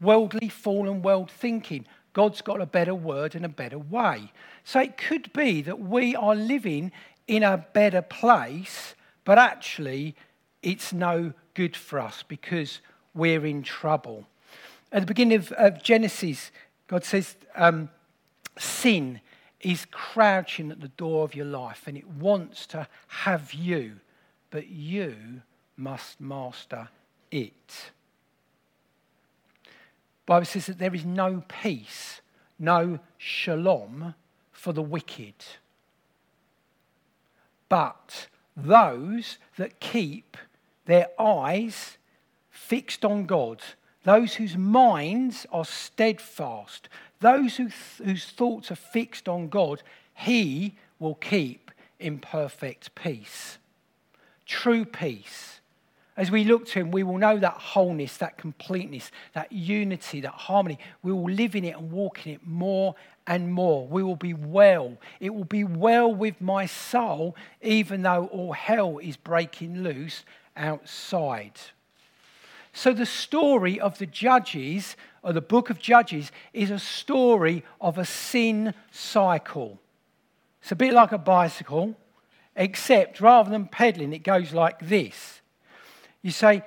Worldly, 0.02 0.50
fallen 0.50 1.02
world 1.02 1.32
thinking. 1.32 1.86
God's 2.14 2.42
got 2.42 2.62
a 2.62 2.66
better 2.66 2.94
word 2.94 3.36
and 3.36 3.46
a 3.46 3.50
better 3.50 3.80
way. 3.80 4.32
So 4.64 4.80
it 4.80 4.98
could 4.98 5.34
be 5.34 5.62
that 5.64 5.80
we 5.80 6.16
are 6.16 6.36
living 6.36 6.92
in 7.28 7.42
a 7.42 7.66
better 7.74 8.02
place, 8.02 8.96
but 9.24 9.40
actually 9.40 10.16
it's 10.62 10.94
no 10.94 11.34
good 11.54 11.76
for 11.76 12.00
us 12.00 12.24
because 12.28 12.80
we're 13.14 13.46
in 13.46 13.64
trouble. 13.64 14.28
At 14.94 15.02
the 15.02 15.08
beginning 15.08 15.40
of, 15.40 15.52
of 15.54 15.82
Genesis, 15.82 16.52
God 16.88 17.04
says, 17.04 17.36
um, 17.56 17.90
Sin 18.58 19.20
is 19.60 19.86
crouching 19.90 20.70
at 20.70 20.82
the 20.82 20.90
door 20.90 21.24
of 21.24 21.34
your 21.34 21.46
life 21.48 21.88
and 21.88 21.98
it 21.98 22.08
wants 22.08 22.68
to 22.68 22.88
have 23.08 23.54
you, 23.54 24.00
but 24.52 24.68
you 24.68 25.42
must 25.76 26.22
master 26.22 26.90
it. 27.32 27.92
Bible 30.28 30.46
says 30.46 30.68
that 30.68 30.78
there 30.78 30.94
is 30.94 31.04
no 31.04 31.44
peace, 31.48 32.22
no 32.60 33.00
shalom 33.18 34.14
for 34.52 34.74
the 34.74 34.82
wicked. 34.82 35.34
But 37.68 38.28
those 38.56 39.40
that 39.58 39.80
keep 39.80 40.38
their 40.86 41.08
eyes 41.20 41.98
fixed 42.52 43.04
on 43.04 43.26
God, 43.26 43.62
those 44.04 44.36
whose 44.36 44.58
minds 44.58 45.46
are 45.52 45.66
steadfast, 45.66 46.90
those 47.20 47.56
who 47.56 47.66
th- 47.70 48.02
whose 48.04 48.26
thoughts 48.26 48.72
are 48.72 48.76
fixed 48.76 49.30
on 49.30 49.50
God, 49.50 49.82
He 50.14 50.76
will 51.00 51.16
keep 51.16 51.72
in 52.00 52.20
perfect 52.20 52.96
peace. 52.96 53.58
True 54.46 54.86
peace. 54.86 55.62
As 56.16 56.30
we 56.30 56.44
look 56.44 56.68
to 56.68 56.80
Him, 56.80 56.92
we 56.92 57.04
will 57.04 57.18
know 57.18 57.40
that 57.40 57.54
wholeness, 57.54 58.18
that 58.18 58.38
completeness, 58.38 59.10
that 59.34 59.52
unity, 59.52 60.22
that 60.22 60.32
harmony. 60.32 60.78
We 61.02 61.12
will 61.12 61.32
live 61.32 61.56
in 61.56 61.64
it 61.64 61.76
and 61.76 61.92
walk 61.92 62.28
in 62.28 62.34
it 62.34 62.46
more 62.46 62.96
and 63.26 63.52
more. 63.52 63.88
We 63.88 64.04
will 64.04 64.16
be 64.16 64.34
well. 64.34 64.98
It 65.20 65.34
will 65.34 65.46
be 65.46 65.64
well 65.64 66.14
with 66.14 66.40
my 66.40 66.66
soul, 66.66 67.36
even 67.62 68.04
though 68.04 68.28
all 68.28 68.52
hell 68.52 69.00
is 69.00 69.18
breaking 69.18 69.82
loose 69.82 70.24
outside. 70.56 71.60
So, 72.74 72.92
the 72.92 73.06
story 73.06 73.80
of 73.80 74.00
the 74.00 74.08
Judges, 74.08 74.96
or 75.22 75.32
the 75.32 75.42
book 75.42 75.70
of 75.70 75.80
Judges, 75.80 76.32
is 76.54 76.72
a 76.72 76.80
story 76.80 77.64
of 77.80 77.98
a 77.98 78.06
sin 78.06 78.74
cycle. 78.92 79.80
It's 80.62 80.72
a 80.72 80.76
bit 80.76 80.94
like 80.94 81.12
a 81.12 81.18
bicycle, 81.18 81.96
except 82.56 83.22
rather 83.22 83.52
than 83.52 83.68
pedaling, 83.68 84.12
it 84.12 84.24
goes 84.24 84.54
like 84.54 84.80
this. 84.80 85.42
You 86.24 86.32
say, 86.32 86.64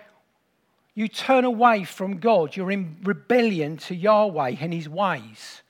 you 0.94 1.08
turn 1.08 1.44
away 1.44 1.84
from 1.84 2.18
God, 2.18 2.56
you're 2.56 2.70
in 2.70 2.96
rebellion 3.02 3.76
to 3.78 3.94
Yahweh 3.94 4.56
and 4.60 4.72
his 4.72 4.88
ways 4.88 5.62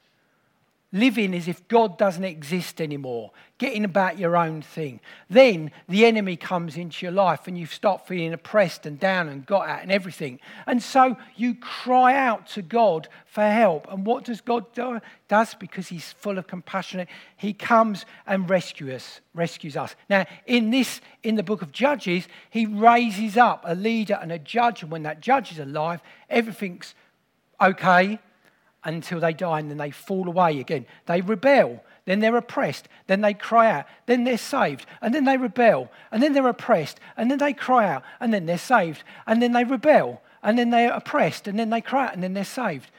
living 0.92 1.34
as 1.34 1.48
if 1.48 1.66
God 1.68 1.98
doesn't 1.98 2.24
exist 2.24 2.80
anymore, 2.80 3.32
getting 3.58 3.84
about 3.84 4.18
your 4.18 4.36
own 4.36 4.62
thing. 4.62 5.00
Then 5.28 5.72
the 5.88 6.06
enemy 6.06 6.36
comes 6.36 6.76
into 6.76 7.04
your 7.04 7.12
life 7.12 7.48
and 7.48 7.58
you 7.58 7.66
start 7.66 8.06
feeling 8.06 8.32
oppressed 8.32 8.86
and 8.86 8.98
down 8.98 9.28
and 9.28 9.44
got 9.44 9.68
at 9.68 9.82
and 9.82 9.90
everything. 9.90 10.38
And 10.66 10.80
so 10.80 11.16
you 11.34 11.54
cry 11.56 12.14
out 12.14 12.46
to 12.48 12.62
God 12.62 13.08
for 13.26 13.42
help. 13.42 13.86
And 13.90 14.06
what 14.06 14.24
does 14.24 14.40
God 14.40 14.72
do? 14.74 15.00
Does 15.28 15.54
because 15.54 15.88
he's 15.88 16.12
full 16.12 16.38
of 16.38 16.46
compassion. 16.46 17.06
He 17.36 17.52
comes 17.52 18.06
and 18.26 18.48
rescues 18.48 18.94
us, 18.94 19.20
rescues 19.34 19.76
us. 19.76 19.96
Now, 20.08 20.24
in 20.46 20.70
this, 20.70 21.00
in 21.24 21.34
the 21.34 21.42
book 21.42 21.62
of 21.62 21.72
Judges, 21.72 22.28
he 22.48 22.64
raises 22.64 23.36
up 23.36 23.64
a 23.66 23.74
leader 23.74 24.18
and 24.22 24.30
a 24.30 24.38
judge. 24.38 24.82
And 24.82 24.92
when 24.92 25.02
that 25.02 25.20
judge 25.20 25.50
is 25.50 25.58
alive, 25.58 26.00
everything's 26.30 26.94
okay 27.60 28.20
until 28.86 29.20
they 29.20 29.32
die 29.32 29.58
and 29.58 29.70
then 29.70 29.76
they 29.76 29.90
fall 29.90 30.28
away 30.28 30.60
again. 30.60 30.86
They 31.06 31.20
rebel, 31.20 31.84
then 32.06 32.20
they're 32.20 32.36
oppressed, 32.36 32.88
then 33.08 33.20
they 33.20 33.34
cry 33.34 33.70
out, 33.70 33.86
then 34.06 34.24
they're 34.24 34.38
saved, 34.38 34.86
and 35.02 35.14
then 35.14 35.24
they 35.24 35.36
rebel, 35.36 35.90
and 36.10 36.22
then 36.22 36.32
they're 36.32 36.48
oppressed, 36.48 37.00
and 37.16 37.30
then 37.30 37.38
they 37.38 37.52
cry 37.52 37.86
out, 37.88 38.04
and 38.20 38.32
then 38.32 38.46
they're 38.46 38.56
saved, 38.56 39.02
and 39.26 39.42
then 39.42 39.52
they 39.52 39.64
rebel, 39.64 40.22
and 40.42 40.56
then 40.56 40.70
they're 40.70 40.92
oppressed, 40.92 41.48
and 41.48 41.58
then 41.58 41.70
they 41.70 41.80
cry 41.80 42.06
out, 42.06 42.14
and 42.14 42.22
then 42.22 42.34
they're 42.34 42.44
saved. 42.44 42.90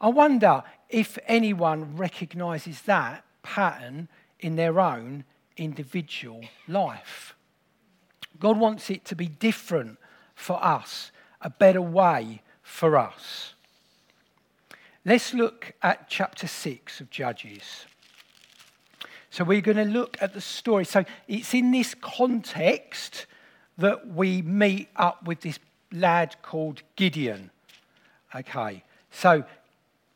I 0.00 0.08
wonder 0.08 0.62
if 0.88 1.18
anyone 1.26 1.96
recognizes 1.96 2.82
that 2.82 3.24
pattern 3.42 4.08
in 4.38 4.56
their 4.56 4.78
own 4.80 5.24
individual 5.56 6.42
life. 6.68 7.34
God 8.38 8.58
wants 8.58 8.88
it 8.88 9.04
to 9.06 9.16
be 9.16 9.26
different 9.26 9.98
for 10.34 10.64
us, 10.64 11.10
a 11.42 11.50
better 11.50 11.82
way 11.82 12.42
for 12.62 12.96
us. 12.96 13.54
Let's 15.04 15.32
look 15.32 15.72
at 15.82 16.08
chapter 16.10 16.46
6 16.46 17.00
of 17.00 17.08
Judges. 17.08 17.86
So 19.30 19.44
we're 19.44 19.62
going 19.62 19.78
to 19.78 19.84
look 19.84 20.18
at 20.20 20.34
the 20.34 20.40
story. 20.40 20.84
So 20.84 21.04
it's 21.26 21.54
in 21.54 21.70
this 21.70 21.94
context 21.94 23.26
that 23.78 24.08
we 24.08 24.42
meet 24.42 24.88
up 24.96 25.24
with 25.26 25.40
this 25.40 25.58
lad 25.90 26.36
called 26.42 26.82
Gideon. 26.96 27.50
Okay, 28.34 28.84
so 29.10 29.44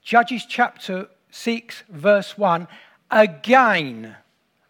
Judges 0.03 0.45
chapter 0.47 1.09
6, 1.31 1.85
verse 1.89 2.37
1 2.37 2.69
again, 3.11 4.17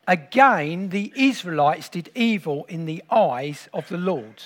again, 0.06 0.90
the 0.90 1.12
Israelites 1.16 1.88
did 1.88 2.10
evil 2.14 2.66
in 2.68 2.84
the 2.84 3.02
eyes 3.10 3.68
of 3.72 3.88
the 3.88 3.98
Lord. 3.98 4.42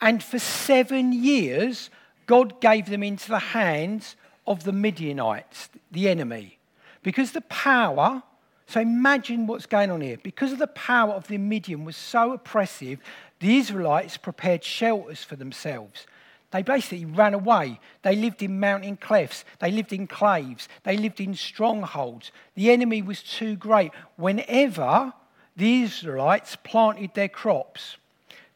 And 0.00 0.22
for 0.22 0.38
seven 0.38 1.12
years, 1.12 1.90
God 2.26 2.60
gave 2.60 2.86
them 2.86 3.02
into 3.02 3.28
the 3.28 3.38
hands 3.38 4.16
of 4.50 4.64
the 4.64 4.72
Midianites, 4.72 5.68
the 5.92 6.08
enemy. 6.08 6.58
Because 7.04 7.30
the 7.30 7.40
power, 7.42 8.24
so 8.66 8.80
imagine 8.80 9.46
what's 9.46 9.64
going 9.64 9.92
on 9.92 10.00
here. 10.00 10.18
Because 10.20 10.50
of 10.50 10.58
the 10.58 10.66
power 10.66 11.12
of 11.12 11.28
the 11.28 11.38
Midian 11.38 11.84
was 11.84 11.96
so 11.96 12.32
oppressive, 12.32 12.98
the 13.38 13.58
Israelites 13.58 14.16
prepared 14.16 14.64
shelters 14.64 15.22
for 15.22 15.36
themselves. 15.36 16.04
They 16.50 16.62
basically 16.62 17.04
ran 17.04 17.32
away. 17.32 17.78
They 18.02 18.16
lived 18.16 18.42
in 18.42 18.58
mountain 18.58 18.96
clefts. 18.96 19.44
They 19.60 19.70
lived 19.70 19.92
in 19.92 20.08
caves. 20.08 20.68
They 20.82 20.96
lived 20.96 21.20
in 21.20 21.34
strongholds. 21.34 22.32
The 22.56 22.72
enemy 22.72 23.02
was 23.02 23.22
too 23.22 23.54
great. 23.54 23.92
Whenever 24.16 25.12
the 25.56 25.82
Israelites 25.82 26.56
planted 26.56 27.14
their 27.14 27.28
crops, 27.28 27.98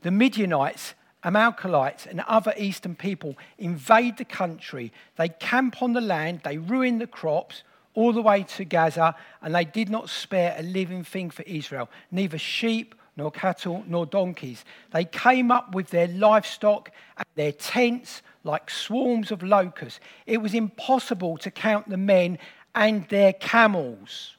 the 0.03 0.11
Midianites, 0.11 0.95
Amalekites, 1.25 2.07
and 2.07 2.21
other 2.21 2.55
eastern 2.57 2.95
people 2.95 3.37
invade 3.59 4.19
the 4.19 4.25
country. 4.25 4.93
They 5.17 5.29
camp 5.29 5.83
on 5.83 5.93
the 5.93 6.01
land. 6.01 6.41
They 6.45 6.59
ruin 6.59 6.99
the 6.99 7.07
crops 7.07 7.63
all 7.95 8.13
the 8.13 8.23
way 8.23 8.43
to 8.43 8.65
Gaza, 8.65 9.15
and 9.41 9.55
they 9.55 9.65
did 9.65 9.89
not 9.89 10.11
spare 10.11 10.55
a 10.59 10.63
living 10.63 11.05
thing 11.05 11.31
for 11.31 11.43
Israel, 11.45 11.89
neither 12.11 12.39
sheep 12.39 12.95
nor 13.17 13.31
cattle, 13.31 13.85
nor 13.87 14.07
donkeys. 14.07 14.65
They 14.91 15.05
came 15.05 15.51
up 15.51 15.75
with 15.75 15.91
their 15.91 16.09
livestock 16.09 16.91
and 17.17 17.27
their 17.37 17.53
tents 17.53 18.23
like 18.43 18.69
swarms 18.71 19.31
of 19.31 19.43
locusts. 19.43 20.01
It 20.27 20.39
was 20.39 20.55
impossible 20.55 21.39
to 21.39 21.51
count 21.51 21.89
the 21.89 21.97
men 21.97 22.39
and 22.75 23.09
their 23.09 23.33
camels. 23.33 24.37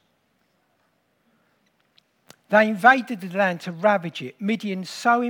They 2.50 2.68
invaded 2.68 3.22
the 3.22 3.36
land 3.36 3.62
to 3.62 3.72
ravage 3.72 4.22
it. 4.22 4.40
Midian 4.40 4.86
so 4.86 5.22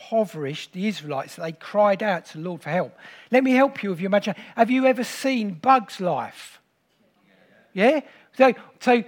impoverished 0.00 0.72
the 0.72 0.88
Israelites. 0.88 1.36
They 1.36 1.52
cried 1.52 2.02
out 2.02 2.26
to 2.26 2.38
the 2.38 2.44
Lord 2.44 2.62
for 2.62 2.70
help. 2.70 2.96
Let 3.30 3.44
me 3.44 3.52
help 3.52 3.82
you 3.82 3.92
if 3.92 4.00
you 4.00 4.06
imagine. 4.06 4.34
Have 4.56 4.70
you 4.70 4.86
ever 4.86 5.04
seen 5.04 5.54
Bug's 5.54 6.00
Life? 6.00 6.60
Yeah? 7.72 8.00
So, 8.36 8.54
so 8.80 9.04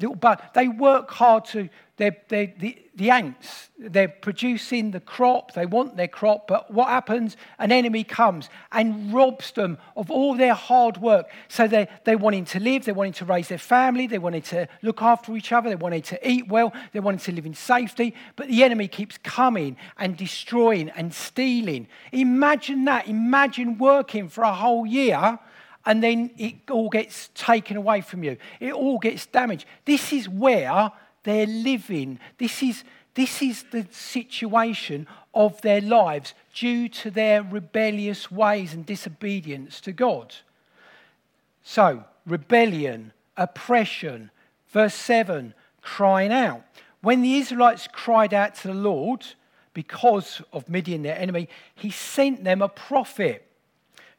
little 0.00 0.36
they 0.54 0.68
work 0.68 1.10
hard 1.10 1.44
to 1.46 1.68
they're, 2.00 2.16
they're, 2.28 2.52
the, 2.58 2.82
the 2.94 3.10
ants, 3.10 3.68
they're 3.78 4.08
producing 4.08 4.90
the 4.90 5.00
crop, 5.00 5.52
they 5.52 5.66
want 5.66 5.98
their 5.98 6.08
crop, 6.08 6.48
but 6.48 6.70
what 6.72 6.88
happens? 6.88 7.36
An 7.58 7.70
enemy 7.70 8.04
comes 8.04 8.48
and 8.72 9.12
robs 9.12 9.52
them 9.52 9.76
of 9.96 10.10
all 10.10 10.34
their 10.34 10.54
hard 10.54 10.96
work. 10.96 11.26
So 11.48 11.68
they, 11.68 11.88
they're 12.04 12.16
wanting 12.16 12.46
to 12.46 12.58
live, 12.58 12.86
they're 12.86 12.94
wanting 12.94 13.12
to 13.14 13.26
raise 13.26 13.48
their 13.48 13.58
family, 13.58 14.06
they 14.06 14.16
wanting 14.16 14.40
to 14.42 14.66
look 14.80 15.02
after 15.02 15.36
each 15.36 15.52
other, 15.52 15.68
they 15.68 15.76
wanting 15.76 16.00
to 16.00 16.28
eat 16.28 16.48
well, 16.48 16.72
they 16.92 17.00
wanting 17.00 17.20
to 17.20 17.32
live 17.32 17.44
in 17.44 17.52
safety, 17.52 18.14
but 18.34 18.48
the 18.48 18.64
enemy 18.64 18.88
keeps 18.88 19.18
coming 19.18 19.76
and 19.98 20.16
destroying 20.16 20.88
and 20.88 21.12
stealing. 21.12 21.86
Imagine 22.12 22.86
that. 22.86 23.08
Imagine 23.08 23.76
working 23.76 24.30
for 24.30 24.42
a 24.42 24.54
whole 24.54 24.86
year 24.86 25.38
and 25.86 26.02
then 26.02 26.30
it 26.36 26.54
all 26.70 26.88
gets 26.88 27.30
taken 27.34 27.76
away 27.76 28.00
from 28.00 28.22
you. 28.22 28.36
It 28.58 28.72
all 28.72 28.98
gets 28.98 29.26
damaged. 29.26 29.66
This 29.84 30.12
is 30.12 30.28
where 30.28 30.92
they're 31.22 31.46
living. 31.46 32.18
This 32.38 32.62
is, 32.62 32.84
this 33.14 33.40
is 33.40 33.64
the 33.70 33.86
situation 33.90 35.06
of 35.34 35.60
their 35.62 35.80
lives 35.80 36.34
due 36.54 36.88
to 36.88 37.10
their 37.10 37.42
rebellious 37.42 38.30
ways 38.30 38.74
and 38.74 38.84
disobedience 38.84 39.80
to 39.82 39.92
God. 39.92 40.34
So, 41.62 42.04
rebellion, 42.26 43.12
oppression. 43.36 44.30
Verse 44.68 44.94
7, 44.94 45.54
crying 45.80 46.32
out. 46.32 46.62
When 47.00 47.22
the 47.22 47.36
Israelites 47.36 47.88
cried 47.90 48.34
out 48.34 48.54
to 48.56 48.68
the 48.68 48.74
Lord 48.74 49.24
because 49.72 50.42
of 50.52 50.68
Midian, 50.68 51.02
their 51.02 51.18
enemy, 51.18 51.48
he 51.74 51.90
sent 51.90 52.44
them 52.44 52.60
a 52.60 52.68
prophet 52.68 53.46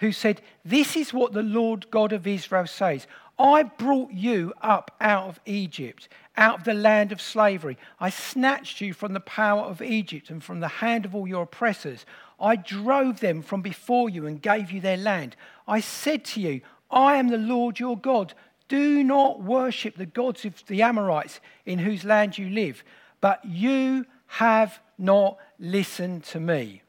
who 0.01 0.11
said, 0.11 0.41
This 0.65 0.97
is 0.97 1.13
what 1.13 1.31
the 1.31 1.43
Lord 1.43 1.89
God 1.91 2.11
of 2.11 2.27
Israel 2.27 2.67
says 2.67 3.07
I 3.39 3.63
brought 3.63 4.11
you 4.11 4.53
up 4.61 4.95
out 4.99 5.29
of 5.29 5.39
Egypt, 5.45 6.09
out 6.35 6.59
of 6.59 6.63
the 6.65 6.73
land 6.73 7.11
of 7.11 7.21
slavery. 7.21 7.77
I 7.99 8.09
snatched 8.09 8.81
you 8.81 8.93
from 8.93 9.13
the 9.13 9.19
power 9.19 9.61
of 9.61 9.81
Egypt 9.81 10.29
and 10.29 10.43
from 10.43 10.59
the 10.59 10.67
hand 10.67 11.05
of 11.05 11.15
all 11.15 11.27
your 11.27 11.43
oppressors. 11.43 12.05
I 12.39 12.55
drove 12.55 13.19
them 13.19 13.41
from 13.41 13.61
before 13.61 14.09
you 14.09 14.25
and 14.25 14.41
gave 14.41 14.71
you 14.71 14.81
their 14.81 14.97
land. 14.97 15.35
I 15.67 15.79
said 15.79 16.25
to 16.25 16.41
you, 16.41 16.61
I 16.89 17.15
am 17.15 17.29
the 17.29 17.37
Lord 17.37 17.79
your 17.79 17.97
God. 17.97 18.33
Do 18.67 19.03
not 19.03 19.41
worship 19.41 19.97
the 19.97 20.05
gods 20.05 20.45
of 20.45 20.65
the 20.65 20.81
Amorites 20.81 21.39
in 21.65 21.79
whose 21.79 22.03
land 22.03 22.37
you 22.37 22.49
live. 22.49 22.83
But 23.21 23.45
you 23.45 24.05
have 24.27 24.79
not 24.97 25.37
listened 25.59 26.23
to 26.25 26.39
me. 26.39 26.81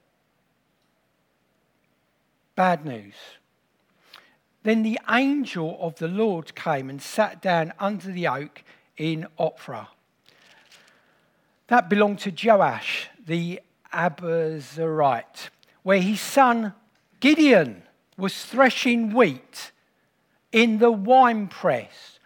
Bad 2.55 2.85
news. 2.85 3.15
Then 4.63 4.83
the 4.83 4.99
angel 5.11 5.79
of 5.81 5.97
the 5.97 6.09
Lord 6.09 6.55
came 6.55 6.89
and 6.89 7.01
sat 7.01 7.43
down 7.43 7.73
under 7.79 8.13
the 8.13 8.29
oak 8.29 8.63
in 8.97 9.27
Ophrah. 9.39 9.89
That 11.69 11.89
belonged 11.89 12.21
to 12.21 12.31
Joash, 12.31 13.09
the 13.27 13.61
Abiezrite, 13.93 15.49
where 15.83 16.01
his 16.01 16.21
son 16.21 16.75
Gideon 17.21 17.83
was 18.17 18.45
threshing 18.45 19.15
wheat 19.15 19.73
in 20.53 20.79
the 20.79 20.93
winepress. 20.93 22.19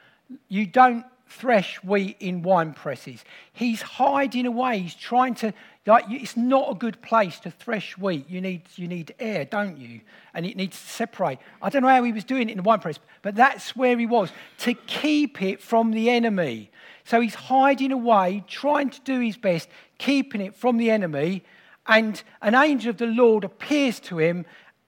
You 0.48 0.66
don't 0.66 1.04
thresh 1.28 1.76
wheat 1.82 2.16
in 2.18 2.42
wine 2.42 2.72
presses. 2.72 3.24
He's 3.52 3.82
hiding 3.82 4.46
away. 4.46 4.80
He's 4.80 4.94
trying 4.94 5.34
to, 5.36 5.52
like, 5.86 6.06
it's 6.08 6.36
not 6.36 6.72
a 6.72 6.74
good 6.74 7.00
place 7.00 7.38
to 7.40 7.50
thresh 7.50 7.96
wheat. 7.96 8.28
You 8.28 8.40
need, 8.40 8.62
you 8.74 8.88
need 8.88 9.14
air, 9.20 9.44
don't 9.44 9.78
you? 9.78 10.00
And 10.34 10.44
it 10.44 10.56
needs 10.56 10.80
to 10.80 10.86
separate. 10.86 11.38
I 11.62 11.70
don't 11.70 11.82
know 11.82 11.88
how 11.88 12.02
he 12.02 12.12
was 12.12 12.24
doing 12.24 12.48
it 12.48 12.52
in 12.52 12.56
the 12.58 12.62
wine 12.64 12.80
press, 12.80 12.98
but 13.22 13.36
that's 13.36 13.76
where 13.76 13.96
he 13.96 14.06
was 14.06 14.32
to 14.58 14.74
keep 14.74 15.40
it 15.40 15.62
from 15.62 15.92
the 15.92 16.10
enemy. 16.10 16.70
So 17.04 17.20
he's 17.20 17.36
hiding 17.36 17.92
away, 17.92 18.42
trying 18.48 18.90
to 18.90 19.00
do 19.02 19.20
his 19.20 19.36
best, 19.36 19.68
keeping 19.98 20.40
it 20.40 20.56
from 20.56 20.76
the 20.76 20.90
enemy. 20.90 21.44
And 21.86 22.20
an 22.42 22.56
angel 22.56 22.90
of 22.90 22.96
the 22.96 23.06
Lord 23.06 23.44
appears 23.44 24.00
to 24.00 24.18
him 24.18 24.44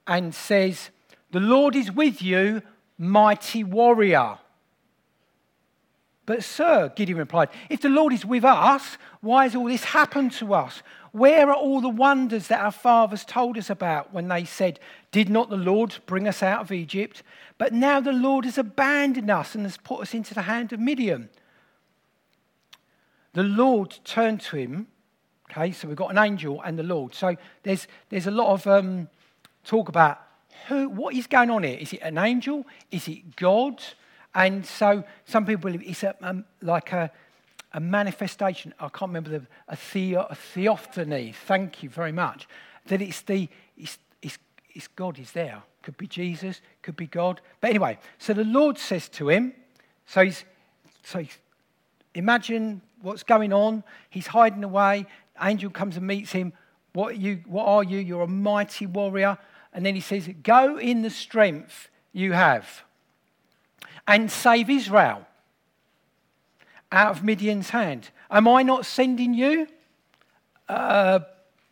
and 0.07 0.35
says, 0.35 0.91
The 1.31 1.39
Lord 1.39 1.77
is 1.77 1.93
with 1.93 2.21
you, 2.21 2.63
mighty 2.99 3.63
warrior. 3.63 4.39
But, 6.29 6.45
sir, 6.45 6.93
Gideon 6.95 7.17
replied, 7.17 7.49
if 7.71 7.81
the 7.81 7.89
Lord 7.89 8.13
is 8.13 8.27
with 8.27 8.45
us, 8.45 8.99
why 9.23 9.45
has 9.45 9.57
all 9.57 9.65
this 9.65 9.83
happened 9.83 10.33
to 10.33 10.53
us? 10.53 10.83
Where 11.13 11.49
are 11.49 11.55
all 11.55 11.81
the 11.81 11.89
wonders 11.89 12.49
that 12.49 12.61
our 12.61 12.71
fathers 12.71 13.25
told 13.25 13.57
us 13.57 13.71
about 13.71 14.13
when 14.13 14.29
they 14.29 14.45
said, 14.45 14.79
Did 15.11 15.31
not 15.31 15.49
the 15.49 15.57
Lord 15.57 15.97
bring 16.05 16.29
us 16.29 16.43
out 16.43 16.61
of 16.61 16.71
Egypt? 16.71 17.23
But 17.57 17.73
now 17.73 18.01
the 18.01 18.13
Lord 18.13 18.45
has 18.45 18.59
abandoned 18.59 19.31
us 19.31 19.55
and 19.55 19.65
has 19.65 19.79
put 19.79 20.03
us 20.03 20.13
into 20.13 20.35
the 20.35 20.43
hand 20.43 20.71
of 20.75 20.81
Midian. 20.81 21.31
The 23.33 23.43
Lord 23.43 23.99
turned 24.05 24.43
to 24.43 24.57
him. 24.59 24.89
Okay, 25.51 25.73
so 25.73 25.89
we've 25.89 25.97
got 25.97 26.11
an 26.11 26.19
angel 26.19 26.61
and 26.61 26.79
the 26.79 26.83
Lord. 26.83 27.15
So 27.15 27.37
there's, 27.63 27.89
there's 28.11 28.27
a 28.27 28.31
lot 28.31 28.53
of 28.53 28.67
um, 28.67 29.09
talk 29.65 29.89
about 29.89 30.21
who, 30.67 30.91
what 30.91 31.15
is 31.15 31.27
going 31.27 31.49
on 31.49 31.63
here. 31.63 31.79
Is 31.79 31.95
it 31.95 32.01
an 32.03 32.19
angel? 32.19 32.67
Is 32.91 33.09
it 33.09 33.35
God? 33.35 33.83
And 34.35 34.65
so 34.65 35.05
some 35.25 35.47
people 35.47 35.71
believe 35.71 35.89
it's 35.89 36.03
a, 36.03 36.15
um, 36.23 36.45
like 36.63 36.93
a, 36.93 37.11
a 37.73 37.81
manifestation. 37.81 38.75
I 38.79 38.89
can't 38.89 39.11
remember 39.11 39.31
the 39.31 39.47
a, 39.69 39.77
theo, 39.77 40.27
a 40.31 40.35
theophany. 40.35 41.35
Thank 41.47 41.83
you 41.83 41.91
very 41.91 42.13
much. 42.13 42.49
That 42.87 43.03
it's 43.03 43.23
the 43.23 43.49
it's, 43.77 43.99
it's, 44.23 44.39
it's 44.75 44.89
God 44.89 45.19
is 45.19 45.33
there. 45.33 45.63
Could 45.83 45.97
be 45.97 46.07
Jesus. 46.07 46.61
Could 46.83 46.97
be 46.97 47.07
God. 47.07 47.41
But 47.61 47.71
anyway, 47.71 47.99
so 48.19 48.33
the 48.33 48.45
Lord 48.45 48.79
says 48.79 49.09
to 49.11 49.29
him. 49.29 49.55
So 50.07 50.25
he's 50.25 50.45
so 51.03 51.21
he's, 51.21 51.39
imagine 52.15 52.83
what's 53.01 53.23
going 53.23 53.53
on. 53.53 53.83
He's 54.11 54.27
hiding 54.27 54.65
away. 54.65 55.07
Angel 55.41 55.71
comes 55.71 55.97
and 55.97 56.07
meets 56.07 56.33
him. 56.33 56.53
What 56.93 57.13
are 57.13 57.17
you? 57.17 57.43
What 57.47 57.67
are 57.67 57.85
you? 57.85 57.99
You're 57.99 58.23
a 58.23 58.29
mighty 58.29 58.87
warrior. 58.87 59.39
And 59.73 59.85
then 59.85 59.95
he 59.95 60.01
says, 60.01 60.29
"Go 60.43 60.79
in 60.79 61.03
the 61.03 61.11
strength 61.11 61.89
you 62.13 62.33
have." 62.33 62.85
And 64.07 64.31
save 64.31 64.71
Israel 64.71 65.27
out 66.91 67.11
of 67.11 67.25
Midian's 67.25 67.71
hand. 67.71 68.11
Am 68.31 68.49
I 68.49 68.63
not 68.63 68.87
sending 68.87 69.35
you? 69.35 69.67
Uh, 70.69 71.21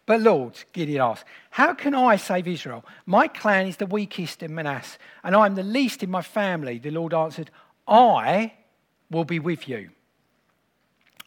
but 0.07 0.21
Lord, 0.21 0.63
Gideon 0.73 1.03
asked, 1.03 1.25
How 1.51 1.75
can 1.75 1.95
I 1.95 2.17
save 2.17 2.47
Israel? 2.47 2.85
My 3.07 3.29
clan 3.29 3.67
is 3.67 3.77
the 3.77 3.87
weakest 3.87 4.43
in 4.43 4.55
Manasseh, 4.55 4.99
and 5.25 5.35
I 5.35 5.47
am 5.47 5.57
the 5.57 5.63
least 5.63 6.03
in 6.03 6.11
my 6.11 6.23
family. 6.23 6.79
The 6.79 6.91
Lord 6.91 7.13
answered, 7.13 7.51
I 7.89 8.55
will 9.11 9.25
be 9.25 9.39
with 9.39 9.69
you. 9.69 9.91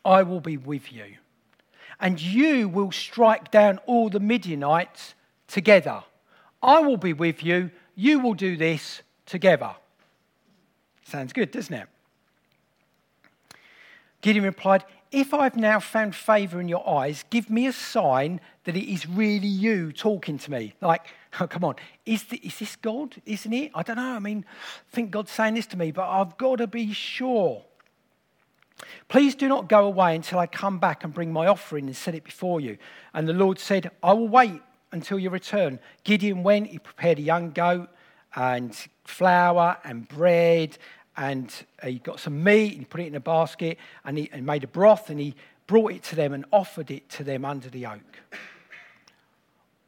I 0.06 0.24
will 0.24 0.40
be 0.40 0.58
with 0.58 0.94
you. 0.94 1.16
And 2.00 2.22
you 2.22 2.70
will 2.70 2.92
strike 2.92 3.52
down 3.52 3.80
all 3.86 4.10
the 4.10 4.22
Midianites 4.22 5.14
together. 5.48 6.04
I 6.64 6.80
will 6.80 6.98
be 6.98 7.14
with 7.14 7.44
you. 7.44 7.72
You 7.96 8.20
will 8.20 8.34
do 8.34 8.56
this 8.56 9.02
together. 9.26 9.76
Sounds 11.10 11.34
good, 11.34 11.50
doesn't 11.50 11.74
it? 11.74 11.88
Gideon 14.22 14.46
replied, 14.46 14.84
If 15.12 15.34
I've 15.34 15.56
now 15.56 15.80
found 15.80 16.14
favor 16.14 16.62
in 16.62 16.68
your 16.68 16.88
eyes, 16.88 17.26
give 17.32 17.50
me 17.50 17.66
a 17.66 17.74
sign 17.74 18.40
that 18.66 18.78
it 18.78 18.92
is 18.92 19.10
really 19.10 19.48
you 19.48 19.92
talking 19.92 20.38
to 20.38 20.52
me. 20.52 20.76
Like, 20.82 21.08
oh, 21.40 21.48
come 21.48 21.64
on, 21.64 21.78
is, 22.06 22.26
the, 22.26 22.38
is 22.38 22.60
this 22.60 22.76
God? 22.76 23.16
Isn't 23.26 23.54
it? 23.54 23.72
I 23.74 23.82
don't 23.82 23.96
know. 23.96 24.14
I 24.16 24.20
mean, 24.20 24.46
I 24.48 24.96
think 24.96 25.10
God's 25.10 25.32
saying 25.32 25.56
this 25.56 25.66
to 25.68 25.78
me, 25.78 25.92
but 25.92 26.08
I've 26.08 26.38
got 26.38 26.58
to 26.58 26.68
be 26.68 26.94
sure. 26.94 27.64
Please 29.08 29.34
do 29.34 29.48
not 29.48 29.68
go 29.68 29.86
away 29.86 30.16
until 30.16 30.38
I 30.38 30.46
come 30.46 30.78
back 30.78 31.04
and 31.04 31.12
bring 31.12 31.34
my 31.34 31.48
offering 31.48 31.88
and 31.88 31.96
set 31.96 32.14
it 32.14 32.24
before 32.24 32.62
you. 32.62 32.78
And 33.16 33.28
the 33.28 33.34
Lord 33.34 33.58
said, 33.58 33.90
I 34.04 34.14
will 34.14 34.28
wait 34.28 34.62
until 34.92 35.18
you 35.18 35.32
return. 35.32 35.80
Gideon 36.04 36.44
went, 36.44 36.68
he 36.68 36.78
prepared 36.78 37.18
a 37.18 37.24
young 37.24 37.50
goat 37.50 37.90
and 38.36 38.76
flour 39.06 39.78
and 39.84 40.08
bread, 40.08 40.78
and 41.20 41.54
he 41.84 42.00
got 42.00 42.18
some 42.18 42.42
meat 42.44 42.72
and 42.72 42.80
he 42.80 42.86
put 42.86 43.02
it 43.02 43.08
in 43.08 43.16
a 43.16 43.20
basket 43.20 43.78
and 44.06 44.18
he 44.18 44.30
and 44.32 44.46
made 44.46 44.64
a 44.64 44.68
broth 44.68 45.10
and 45.10 45.20
he 45.20 45.36
brought 45.68 45.92
it 45.92 46.02
to 46.02 46.16
them 46.16 46.34
and 46.34 46.46
offered 46.52 46.90
it 46.90 47.10
to 47.10 47.26
them 47.26 47.44
under 47.44 47.70
the 47.70 47.86
oak. 47.86 48.22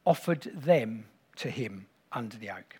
offered 0.04 0.42
them 0.54 1.06
to 1.36 1.48
him 1.48 1.86
under 2.12 2.36
the 2.36 2.50
oak. 2.50 2.76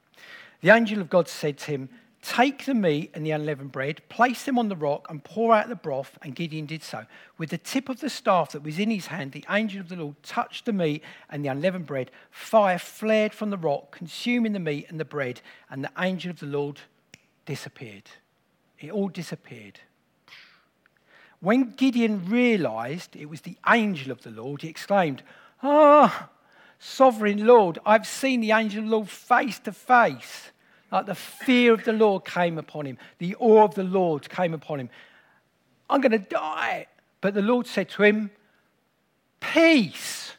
The 0.61 0.69
angel 0.69 1.01
of 1.01 1.09
God 1.09 1.29
said 1.29 1.57
to 1.59 1.71
him, 1.73 1.88
Take 2.21 2.67
the 2.67 2.75
meat 2.75 3.11
and 3.15 3.27
the 3.27 3.33
unleavened 3.33 3.73
bread, 3.73 4.07
place 4.09 4.45
them 4.45 4.57
on 4.57 4.69
the 4.69 4.77
rock, 4.77 5.09
and 5.11 5.25
pour 5.25 5.55
out 5.55 5.69
the 5.69 5.75
broth. 5.75 6.17
And 6.23 6.37
Gideon 6.37 6.67
did 6.67 6.85
so. 6.85 7.07
With 7.37 7.51
the 7.51 7.59
tip 7.59 7.88
of 7.88 7.99
the 7.99 8.11
staff 8.11 8.53
that 8.53 8.62
was 8.62 8.79
in 8.79 8.91
his 8.91 9.07
hand, 9.07 9.33
the 9.33 9.45
angel 9.51 9.81
of 9.81 9.88
the 9.88 9.97
Lord 9.97 10.23
touched 10.23 10.67
the 10.67 10.73
meat 10.73 11.03
and 11.31 11.45
the 11.45 11.49
unleavened 11.49 11.87
bread. 11.87 12.12
Fire 12.31 12.79
flared 12.79 13.35
from 13.35 13.51
the 13.51 13.57
rock, 13.57 13.91
consuming 13.91 14.53
the 14.53 14.61
meat 14.61 14.87
and 14.88 15.01
the 15.01 15.05
bread, 15.05 15.41
and 15.69 15.83
the 15.83 15.91
angel 15.99 16.31
of 16.31 16.38
the 16.38 16.47
Lord 16.47 16.79
disappeared. 17.45 18.09
It 18.83 18.90
all 18.90 19.09
disappeared. 19.09 19.81
When 21.40 21.71
Gideon 21.71 22.29
realized 22.29 23.16
it 23.16 23.29
was 23.29 23.40
the 23.42 23.57
angel 23.68 24.11
of 24.12 24.23
the 24.23 24.31
Lord, 24.31 24.62
he 24.62 24.68
exclaimed, 24.68 25.23
Ah, 25.62 26.29
sovereign 26.79 27.47
Lord, 27.47 27.79
I've 27.87 28.07
seen 28.07 28.40
the 28.40 28.53
angel 28.53 28.81
of 28.81 28.85
the 28.88 28.97
Lord 28.97 29.09
face 29.09 29.59
to 29.61 29.73
face. 29.73 30.51
Like 30.90 31.07
the 31.07 31.14
fear 31.14 31.73
of 31.73 31.85
the 31.85 31.92
Lord 31.92 32.25
came 32.25 32.59
upon 32.59 32.87
him, 32.87 32.99
the 33.18 33.35
awe 33.37 33.64
of 33.64 33.75
the 33.75 33.85
Lord 33.85 34.29
came 34.29 34.53
upon 34.53 34.81
him. 34.81 34.90
I'm 35.88 36.01
going 36.01 36.12
to 36.12 36.18
die. 36.18 36.87
But 37.21 37.35
the 37.35 37.42
Lord 37.42 37.66
said 37.66 37.88
to 37.90 38.03
him, 38.03 38.31
Peace, 39.40 40.33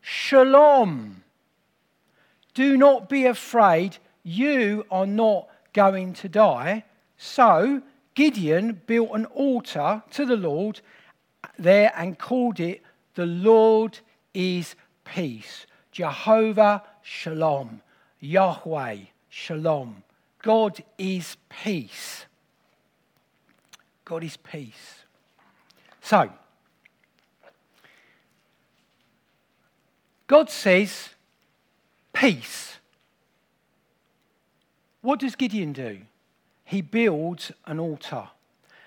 shalom. 0.00 1.22
Do 2.54 2.76
not 2.76 3.08
be 3.08 3.26
afraid. 3.26 3.98
You 4.22 4.84
are 4.90 5.06
not 5.06 5.48
going 5.72 6.12
to 6.14 6.28
die. 6.28 6.84
So 7.22 7.82
Gideon 8.14 8.80
built 8.86 9.10
an 9.12 9.26
altar 9.26 10.02
to 10.12 10.24
the 10.24 10.38
Lord 10.38 10.80
there 11.58 11.92
and 11.94 12.18
called 12.18 12.58
it, 12.58 12.82
The 13.14 13.26
Lord 13.26 13.98
is 14.32 14.74
Peace. 15.04 15.66
Jehovah 15.92 16.82
Shalom. 17.02 17.82
Yahweh, 18.20 18.96
Shalom. 19.28 20.02
God 20.42 20.82
is 20.96 21.36
peace. 21.50 22.24
God 24.06 24.24
is 24.24 24.38
peace. 24.38 25.04
So, 26.00 26.30
God 30.26 30.48
says, 30.48 31.10
peace. 32.14 32.78
What 35.02 35.20
does 35.20 35.36
Gideon 35.36 35.74
do? 35.74 35.98
He 36.70 36.82
builds 36.82 37.50
an 37.66 37.80
altar. 37.80 38.28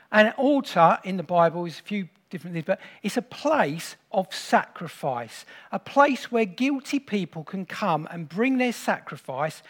An 0.10 0.32
altar 0.38 1.00
in 1.04 1.18
the 1.18 1.24
Bible 1.24 1.66
is 1.66 1.80
a 1.80 1.84
few 1.84 2.08
different 2.30 2.54
things, 2.54 2.66
but 2.66 2.80
it's 3.02 3.18
a 3.18 3.22
place 3.22 3.98
of 4.10 4.34
sacrifice, 4.34 5.44
a 5.70 5.80
place 5.80 6.32
where 6.32 6.46
guilty 6.46 6.98
people 6.98 7.44
can 7.44 7.66
come 7.66 8.08
and 8.10 8.30
bring 8.30 8.58
their 8.58 8.72
sacrifice 8.72 9.62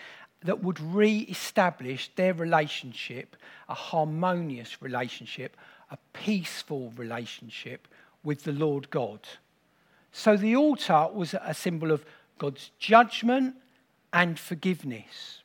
that 0.43 0.61
would 0.61 0.79
re 0.79 1.21
establish 1.21 2.11
their 2.15 2.35
relationship, 2.35 3.35
a 3.67 3.73
harmonious 3.73 4.79
relationship, 4.79 5.57
a 5.89 5.97
peaceful 6.13 6.93
relationship 6.95 7.87
with 8.23 8.43
the 8.43 8.51
Lord 8.51 8.91
God. 8.91 9.21
So 10.11 10.37
the 10.37 10.55
altar 10.55 11.07
was 11.11 11.33
a 11.33 11.55
symbol 11.55 11.91
of 11.91 12.05
God's 12.37 12.69
judgment 12.77 13.55
and 14.13 14.37
forgiveness. 14.37 15.41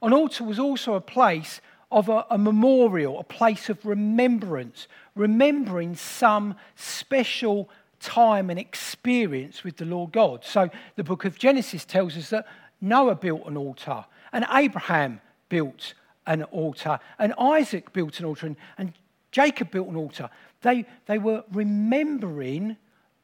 An 0.00 0.14
altar 0.14 0.44
was 0.44 0.58
also 0.58 0.94
a 0.94 1.02
place 1.02 1.60
of 1.90 2.08
a, 2.08 2.26
a, 2.30 2.38
memorial, 2.38 3.18
a 3.18 3.24
place 3.24 3.68
of 3.68 3.84
remembrance, 3.86 4.88
remembering 5.14 5.96
some 5.96 6.54
special 6.76 7.68
time 8.00 8.50
and 8.50 8.58
experience 8.58 9.64
with 9.64 9.76
the 9.76 9.84
Lord 9.84 10.12
God. 10.12 10.44
So 10.44 10.70
the 10.96 11.04
book 11.04 11.24
of 11.24 11.38
Genesis 11.38 11.84
tells 11.84 12.16
us 12.16 12.30
that 12.30 12.46
Noah 12.80 13.16
built 13.16 13.46
an 13.46 13.56
altar, 13.56 14.04
and 14.32 14.46
Abraham 14.52 15.20
built 15.48 15.94
an 16.26 16.42
altar, 16.44 17.00
and 17.18 17.34
Isaac 17.38 17.92
built 17.92 18.20
an 18.20 18.26
altar, 18.26 18.46
and, 18.46 18.56
and 18.76 18.92
Jacob 19.32 19.70
built 19.70 19.88
an 19.88 19.96
altar. 19.96 20.30
They, 20.62 20.86
they 21.06 21.18
were 21.18 21.44
remembering 21.52 22.76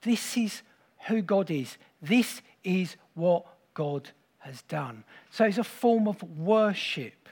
this 0.02 0.36
is 0.36 0.62
who 1.06 1.22
God 1.22 1.50
is, 1.50 1.76
this 2.00 2.42
is 2.62 2.96
what 3.14 3.46
God 3.74 4.10
has 4.38 4.62
done. 4.62 5.04
So 5.30 5.44
it's 5.44 5.58
a 5.58 5.64
form 5.64 6.08
of 6.08 6.22
worship. 6.38 7.23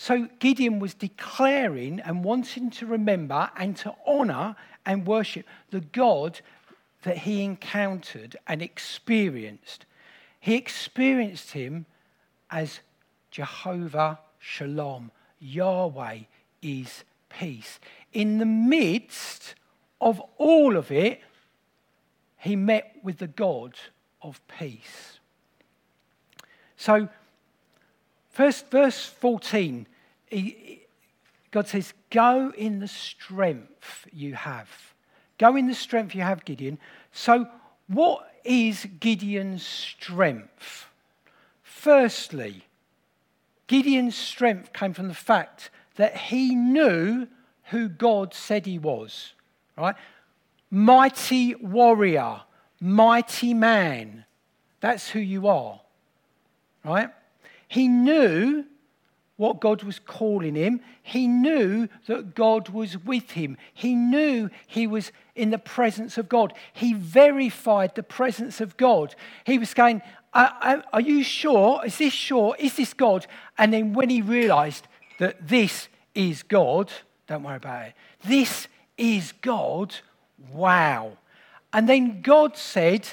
So 0.00 0.28
Gideon 0.38 0.78
was 0.78 0.94
declaring 0.94 2.00
and 2.00 2.24
wanting 2.24 2.70
to 2.70 2.86
remember 2.86 3.50
and 3.54 3.76
to 3.76 3.94
honor 4.06 4.56
and 4.86 5.06
worship 5.06 5.44
the 5.72 5.82
God 5.82 6.40
that 7.02 7.18
he 7.18 7.44
encountered 7.44 8.34
and 8.46 8.62
experienced. 8.62 9.84
He 10.40 10.54
experienced 10.54 11.50
him 11.50 11.84
as 12.50 12.80
Jehovah 13.30 14.20
Shalom. 14.38 15.10
Yahweh 15.38 16.20
is 16.62 17.04
peace. 17.28 17.78
In 18.14 18.38
the 18.38 18.46
midst 18.46 19.54
of 20.00 20.18
all 20.38 20.78
of 20.78 20.90
it, 20.90 21.20
he 22.38 22.56
met 22.56 22.96
with 23.02 23.18
the 23.18 23.26
God 23.26 23.74
of 24.22 24.40
peace. 24.48 25.18
So, 26.78 27.10
first, 28.30 28.70
verse 28.70 29.04
14 29.04 29.86
he, 30.30 30.82
God 31.50 31.66
says, 31.66 31.92
Go 32.10 32.52
in 32.56 32.78
the 32.78 32.88
strength 32.88 34.06
you 34.12 34.34
have. 34.34 34.68
Go 35.38 35.56
in 35.56 35.66
the 35.66 35.74
strength 35.74 36.14
you 36.14 36.22
have, 36.22 36.44
Gideon. 36.44 36.78
So, 37.12 37.46
what 37.88 38.30
is 38.44 38.86
Gideon's 39.00 39.66
strength? 39.66 40.86
Firstly, 41.62 42.64
Gideon's 43.66 44.16
strength 44.16 44.72
came 44.72 44.92
from 44.92 45.08
the 45.08 45.14
fact 45.14 45.70
that 45.96 46.16
he 46.16 46.54
knew 46.54 47.26
who 47.64 47.88
God 47.88 48.34
said 48.34 48.66
he 48.66 48.78
was. 48.78 49.32
Right? 49.76 49.96
Mighty 50.70 51.54
warrior, 51.56 52.42
mighty 52.80 53.54
man. 53.54 54.24
That's 54.80 55.10
who 55.10 55.20
you 55.20 55.48
are. 55.48 55.80
Right? 56.84 57.10
He 57.70 57.86
knew 57.86 58.64
what 59.36 59.60
God 59.60 59.84
was 59.84 60.00
calling 60.00 60.56
him. 60.56 60.80
He 61.04 61.28
knew 61.28 61.86
that 62.08 62.34
God 62.34 62.70
was 62.70 62.98
with 62.98 63.30
him. 63.30 63.56
He 63.72 63.94
knew 63.94 64.50
he 64.66 64.88
was 64.88 65.12
in 65.36 65.50
the 65.50 65.58
presence 65.58 66.18
of 66.18 66.28
God. 66.28 66.52
He 66.72 66.94
verified 66.94 67.94
the 67.94 68.02
presence 68.02 68.60
of 68.60 68.76
God. 68.76 69.14
He 69.44 69.56
was 69.56 69.72
going, 69.72 70.02
Are, 70.34 71.00
you 71.00 71.22
sure? 71.22 71.80
Is 71.86 71.98
this 71.98 72.12
sure? 72.12 72.56
Is 72.58 72.74
this 72.74 72.92
God? 72.92 73.28
And 73.56 73.72
then 73.72 73.92
when 73.92 74.10
he 74.10 74.20
realized 74.20 74.88
that 75.20 75.46
this 75.46 75.88
is 76.12 76.42
God, 76.42 76.90
don't 77.28 77.44
worry 77.44 77.58
about 77.58 77.86
it. 77.86 77.94
This 78.24 78.66
is 78.98 79.32
God. 79.42 79.94
Wow. 80.52 81.18
And 81.72 81.88
then 81.88 82.20
God 82.20 82.56
said, 82.56 83.08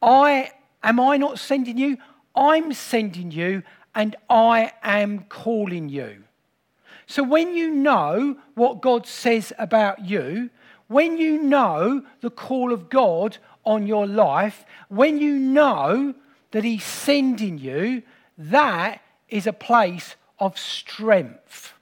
I 0.00 0.50
am 0.82 0.98
I 0.98 1.18
not 1.18 1.38
sending 1.38 1.76
you? 1.76 1.98
I'm 2.34 2.72
sending 2.72 3.32
you 3.32 3.64
and 3.98 4.14
I 4.30 4.70
am 4.84 5.24
calling 5.28 5.88
you. 5.88 6.22
So 7.08 7.24
when 7.24 7.52
you 7.52 7.68
know 7.72 8.36
what 8.54 8.80
God 8.80 9.08
says 9.08 9.52
about 9.58 10.06
you, 10.06 10.50
when 10.86 11.18
you 11.18 11.42
know 11.42 12.04
the 12.20 12.30
call 12.30 12.72
of 12.72 12.90
God 12.90 13.38
on 13.64 13.88
your 13.88 14.06
life, 14.06 14.64
when 14.88 15.18
you 15.18 15.36
know 15.36 16.14
that 16.52 16.62
He's 16.62 16.84
sending 16.84 17.58
you, 17.58 18.04
that 18.38 19.02
is 19.28 19.48
a 19.48 19.52
place 19.52 20.14
of 20.38 20.56
strength. 20.56 21.72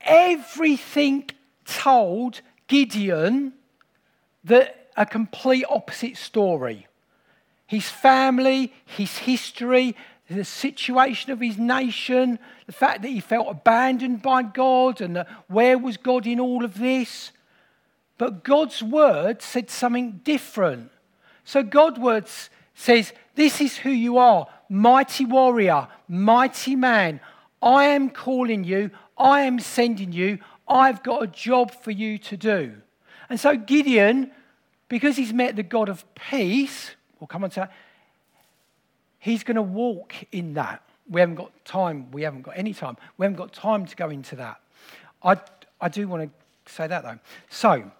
Everything 0.00 1.30
told 1.64 2.40
Gideon 2.66 3.52
that 4.42 4.90
a 4.96 5.06
complete 5.06 5.64
opposite 5.70 6.16
story. 6.16 6.88
His 7.68 7.88
family, 7.88 8.72
his 8.84 9.18
history, 9.18 9.94
the 10.36 10.44
situation 10.44 11.32
of 11.32 11.40
his 11.40 11.56
nation, 11.56 12.38
the 12.66 12.72
fact 12.72 13.02
that 13.02 13.08
he 13.08 13.20
felt 13.20 13.48
abandoned 13.48 14.20
by 14.20 14.42
God, 14.42 15.00
and 15.00 15.24
where 15.46 15.78
was 15.78 15.96
God 15.96 16.26
in 16.26 16.38
all 16.38 16.64
of 16.64 16.78
this? 16.78 17.32
But 18.18 18.44
God's 18.44 18.82
word 18.82 19.40
said 19.40 19.70
something 19.70 20.20
different. 20.24 20.90
So 21.44 21.62
God's 21.62 21.98
word 21.98 22.26
says, 22.74 23.12
This 23.36 23.60
is 23.60 23.78
who 23.78 23.90
you 23.90 24.18
are, 24.18 24.46
mighty 24.68 25.24
warrior, 25.24 25.88
mighty 26.08 26.76
man. 26.76 27.20
I 27.62 27.86
am 27.86 28.10
calling 28.10 28.64
you, 28.64 28.90
I 29.16 29.42
am 29.42 29.58
sending 29.60 30.12
you, 30.12 30.38
I've 30.68 31.02
got 31.02 31.22
a 31.22 31.26
job 31.26 31.72
for 31.72 31.90
you 31.90 32.18
to 32.18 32.36
do. 32.36 32.74
And 33.30 33.40
so 33.40 33.56
Gideon, 33.56 34.30
because 34.88 35.16
he's 35.16 35.32
met 35.32 35.56
the 35.56 35.62
God 35.62 35.88
of 35.88 36.04
peace, 36.14 36.94
we'll 37.18 37.28
come 37.28 37.44
on 37.44 37.50
to 37.50 37.60
that, 37.60 37.72
he's 39.18 39.44
going 39.44 39.56
to 39.56 39.62
walk 39.62 40.14
in 40.32 40.54
that. 40.54 40.82
We 41.08 41.20
haven't 41.20 41.36
got 41.36 41.52
time, 41.64 42.10
we 42.10 42.22
haven't 42.22 42.42
got 42.42 42.56
any 42.56 42.74
time. 42.74 42.96
We 43.16 43.24
haven't 43.24 43.38
got 43.38 43.52
time 43.52 43.86
to 43.86 43.96
go 43.96 44.10
into 44.10 44.36
that. 44.36 44.60
I, 45.22 45.38
I 45.80 45.88
do 45.88 46.06
want 46.06 46.30
to 46.66 46.72
say 46.72 46.86
that 46.86 47.02
though. 47.02 47.18
So, 47.48 47.90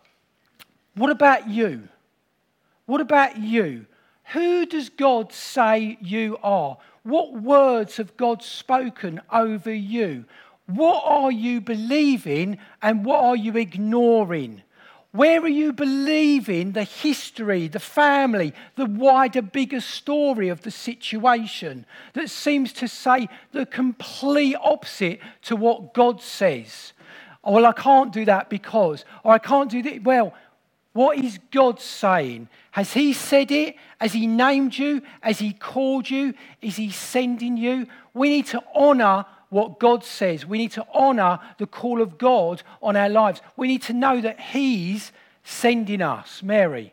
what 0.95 1.11
about 1.11 1.49
you? 1.49 1.89
What 2.87 3.01
about 3.01 3.39
you? 3.39 3.87
Who 4.33 4.67
does 4.67 4.91
God 4.91 5.33
say 5.33 5.97
you 6.01 6.39
are? 6.43 6.77
What 7.03 7.33
words 7.35 7.97
have 7.97 8.17
God 8.17 8.43
spoken 8.43 9.21
over 9.33 9.73
you? 9.73 10.27
What 10.67 11.03
are 11.07 11.33
you 11.33 11.63
believing 11.63 12.59
and 12.83 13.05
what 13.05 13.25
are 13.25 13.37
you 13.37 13.57
ignoring? 13.57 14.63
Where 15.12 15.40
are 15.40 15.49
you 15.49 15.73
believing 15.73 16.73
the 16.73 16.85
history, 16.85 17.66
the 17.66 17.81
family, 17.81 18.53
the 18.77 18.85
wider, 18.85 19.40
bigger 19.40 19.81
story 19.81 20.51
of 20.51 20.61
the 20.61 20.71
situation 20.71 21.87
that 22.12 22.29
seems 22.29 22.75
to 22.75 22.88
say 22.88 23.29
the 23.53 23.64
complete 23.64 24.57
opposite 24.62 25.21
to 25.42 25.57
what 25.57 25.94
God 25.94 26.21
says? 26.21 26.92
Oh, 27.42 27.53
well, 27.53 27.66
I 27.66 27.73
can't 27.73 28.12
do 28.12 28.27
that 28.27 28.51
because, 28.51 29.07
or 29.25 29.33
I 29.33 29.38
can't 29.38 29.71
do 29.71 29.83
that. 29.83 30.05
Well, 30.05 30.35
what 30.92 31.16
is 31.16 31.38
God 31.53 31.81
saying? 31.81 32.49
Has 32.73 32.92
He 32.92 33.14
said 33.14 33.51
it? 33.51 33.77
Has 34.01 34.12
He 34.12 34.27
named 34.27 34.77
you? 34.77 35.01
Has 35.23 35.38
He 35.38 35.55
called 35.55 36.11
you? 36.11 36.35
Is 36.61 36.77
He 36.77 36.90
sending 36.90 37.57
you? 37.57 37.87
We 38.12 38.29
need 38.29 38.47
to 38.47 38.62
honor 38.75 39.25
what 39.51 39.79
God 39.79 40.05
says. 40.05 40.45
We 40.47 40.59
need 40.59 40.73
to 40.73 40.87
honor 40.93 41.41
the 41.59 41.67
call 41.67 42.03
of 42.03 42.19
God 42.19 42.63
on 42.83 42.97
our 42.97 43.09
lives. 43.09 43.41
We 43.57 43.69
need 43.69 43.83
to 43.83 43.93
know 43.93 44.21
that 44.21 44.41
He's 44.41 45.13
sending 45.43 46.03
us. 46.03 46.43
Mary. 46.43 46.93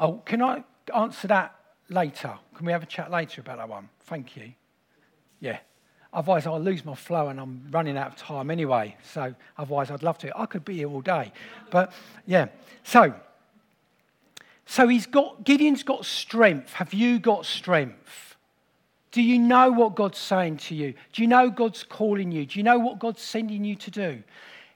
Oh, 0.00 0.14
can 0.24 0.40
I 0.40 0.64
answer 0.94 1.28
that 1.28 1.54
later? 1.90 2.32
Can 2.54 2.64
we 2.64 2.72
have 2.72 2.82
a 2.82 2.86
chat 2.86 3.10
later 3.10 3.42
about 3.42 3.58
that 3.58 3.68
one? 3.68 3.90
Thank 4.04 4.34
you. 4.34 4.54
Yeah. 5.40 5.58
Otherwise, 6.12 6.46
I'll 6.46 6.58
lose 6.58 6.86
my 6.86 6.94
flow 6.94 7.28
and 7.28 7.38
I'm 7.38 7.66
running 7.70 7.98
out 7.98 8.08
of 8.08 8.16
time 8.16 8.50
anyway. 8.50 8.96
So, 9.12 9.34
otherwise, 9.58 9.90
I'd 9.90 10.02
love 10.02 10.16
to. 10.18 10.36
I 10.36 10.46
could 10.46 10.64
be 10.64 10.76
here 10.76 10.88
all 10.88 11.02
day. 11.02 11.32
But, 11.70 11.92
yeah. 12.26 12.48
So, 12.82 13.14
so 14.70 14.86
he's 14.86 15.06
got, 15.06 15.44
Gideon's 15.44 15.82
got 15.82 16.06
strength. 16.06 16.74
Have 16.74 16.94
you 16.94 17.18
got 17.18 17.44
strength? 17.44 18.36
Do 19.10 19.20
you 19.20 19.36
know 19.36 19.72
what 19.72 19.96
God's 19.96 20.18
saying 20.18 20.58
to 20.58 20.76
you? 20.76 20.94
Do 21.12 21.22
you 21.22 21.26
know 21.26 21.50
God's 21.50 21.82
calling 21.82 22.30
you? 22.30 22.46
Do 22.46 22.56
you 22.56 22.62
know 22.62 22.78
what 22.78 23.00
God's 23.00 23.20
sending 23.20 23.64
you 23.64 23.74
to 23.74 23.90
do? 23.90 24.22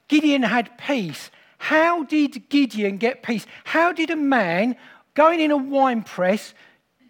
Gideon 0.08 0.42
had 0.42 0.76
peace. 0.78 1.30
How 1.58 2.02
did 2.02 2.48
Gideon 2.48 2.96
get 2.96 3.22
peace? 3.22 3.46
How 3.62 3.92
did 3.92 4.10
a 4.10 4.16
man 4.16 4.74
going 5.14 5.38
in 5.38 5.52
a 5.52 5.56
wine 5.56 6.02
press, 6.02 6.54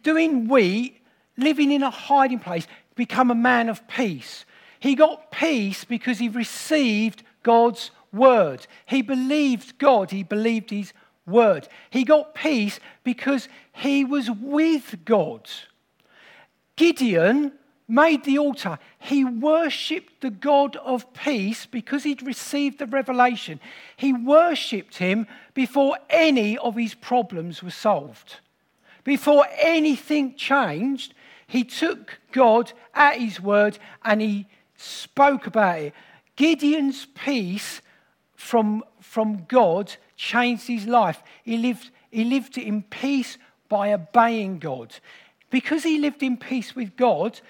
doing 0.03 0.47
wheat, 0.47 1.01
living 1.39 1.73
in 1.73 1.83
a 1.83 1.91
hiding 1.91 2.39
place, 2.39 2.67
become 2.97 3.31
a 3.31 3.35
man 3.35 3.71
of 3.71 3.89
peace. 3.89 4.45
He 4.79 4.95
got 4.95 5.31
peace 5.31 5.85
because 5.85 6.19
he 6.19 6.29
received 6.29 7.23
God's 7.43 7.91
word. 8.13 8.67
He 8.85 9.01
believed 9.01 9.79
God, 9.79 10.11
he 10.11 10.23
believed 10.23 10.69
his 10.69 10.93
word. 11.27 11.69
He 11.91 12.05
got 12.05 12.35
peace 12.35 12.81
because 13.03 13.49
he 13.73 14.05
was 14.05 14.31
with 14.31 15.05
God. 15.05 15.49
Gideon 16.77 17.53
made 17.87 18.25
the 18.25 18.39
altar. 18.39 18.79
He 18.99 19.25
worshipped 19.25 20.21
the 20.21 20.31
God 20.31 20.77
of 20.77 21.13
peace 21.13 21.67
because 21.67 22.03
he'd 22.05 22.23
received 22.23 22.79
the 22.79 22.87
revelation. 22.87 23.61
He 23.97 24.13
worshipped 24.13 24.99
him 24.99 25.27
before 25.53 25.99
any 26.09 26.57
of 26.59 26.77
his 26.77 26.95
problems 26.95 27.63
were 27.63 27.71
solved. 27.71 28.41
Before 29.05 29.47
anything 29.59 30.35
changed, 30.35 31.13
he 31.47 31.63
took 31.63 32.19
God 32.33 32.73
at 32.95 33.19
his 33.19 33.41
word 33.41 33.79
and 34.03 34.21
he 34.21 34.47
spoke 34.77 35.47
about 35.47 35.79
it. 35.79 35.95
Gideon's 36.37 37.07
peace 37.15 37.83
from, 38.45 38.85
from 39.01 39.47
God 39.49 39.97
changed 40.17 40.69
his 40.69 40.87
life. 40.87 41.23
He 41.43 41.57
lived, 41.57 41.91
he 42.11 42.25
lived 42.25 42.59
in 42.59 42.83
peace 42.83 43.39
by 43.71 43.93
obeying 43.93 44.59
God. 44.59 44.95
Because 45.51 45.83
he 45.83 45.99
lived 45.99 46.23
in 46.23 46.37
peace 46.37 46.77
with 46.77 46.95
God, 46.95 47.41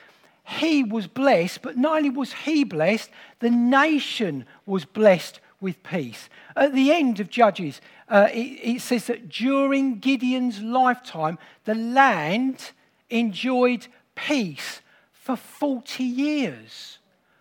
he 0.47 0.85
was 0.85 1.09
blessed, 1.09 1.63
but 1.63 1.77
not 1.77 1.97
only 1.97 2.11
was 2.11 2.33
he 2.33 2.63
blessed, 2.63 3.11
the 3.41 3.51
nation 3.51 4.47
was 4.67 4.85
blessed 4.85 5.41
with 5.61 5.83
peace. 5.83 6.29
At 6.55 6.75
the 6.75 6.93
end 6.93 7.19
of 7.19 7.29
Judges, 7.29 7.81
uh, 8.09 8.29
it, 8.33 8.77
it 8.77 8.81
says 8.81 9.09
that 9.09 9.29
during 9.29 9.99
Gideon's 9.99 10.63
lifetime, 10.63 11.39
the 11.65 11.75
land 11.75 12.71
enjoyed 13.11 13.89
peace 14.15 14.81
for 15.13 15.35
40 15.35 16.05
years. 16.05 16.99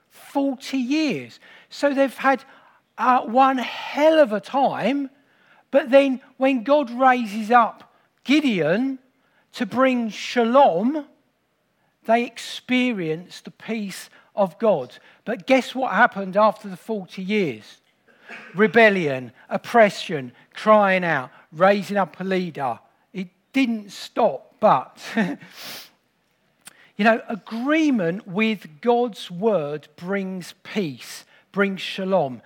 40 0.09 0.77
years. 0.77 1.39
So 1.69 1.93
they've 1.93 2.17
had 2.17 2.43
uh, 2.97 3.21
one 3.21 3.57
hell 3.57 4.19
of 4.19 4.33
a 4.33 4.39
time, 4.39 5.09
but 5.71 5.89
then 5.89 6.21
when 6.37 6.63
God 6.63 6.91
raises 6.91 7.51
up 7.51 7.93
Gideon 8.23 8.99
to 9.53 9.65
bring 9.65 10.09
shalom, 10.09 11.05
they 12.05 12.23
experience 12.23 13.41
the 13.41 13.51
peace 13.51 14.09
of 14.35 14.57
God. 14.59 14.97
But 15.25 15.47
guess 15.47 15.73
what 15.73 15.93
happened 15.93 16.37
after 16.37 16.67
the 16.67 16.77
40 16.77 17.21
years? 17.21 17.77
Rebellion, 18.55 19.31
oppression, 19.49 20.31
crying 20.53 21.03
out, 21.03 21.31
raising 21.51 21.97
up 21.97 22.19
a 22.19 22.23
leader. 22.23 22.79
It 23.13 23.29
didn't 23.51 23.91
stop, 23.91 24.55
but 24.59 24.99
You 26.95 27.05
know, 27.05 27.21
agreement 27.27 28.27
with 28.27 28.79
God's 28.81 29.31
word 29.31 29.87
brings 29.95 30.53
peace, 30.61 31.25
brings 31.51 31.81
shalom. 31.81 32.43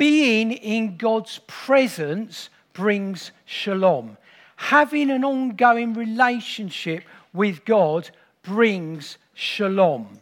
Being 0.00 0.52
in 0.52 0.96
God's 0.96 1.40
presence 1.46 2.48
brings 2.72 3.32
shalom. 3.44 4.16
Having 4.56 5.10
an 5.10 5.26
ongoing 5.26 5.92
relationship 5.92 7.04
with 7.34 7.66
God 7.66 8.08
brings 8.42 9.18
shalom. 9.34 10.20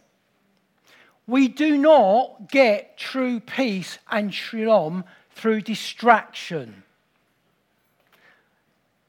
We 1.29 1.47
do 1.47 1.79
not 1.79 2.51
get 2.51 2.99
true 2.99 3.39
peace 3.39 4.01
and 4.11 4.35
shalom 4.35 5.05
through 5.31 5.61
distraction. 5.61 6.83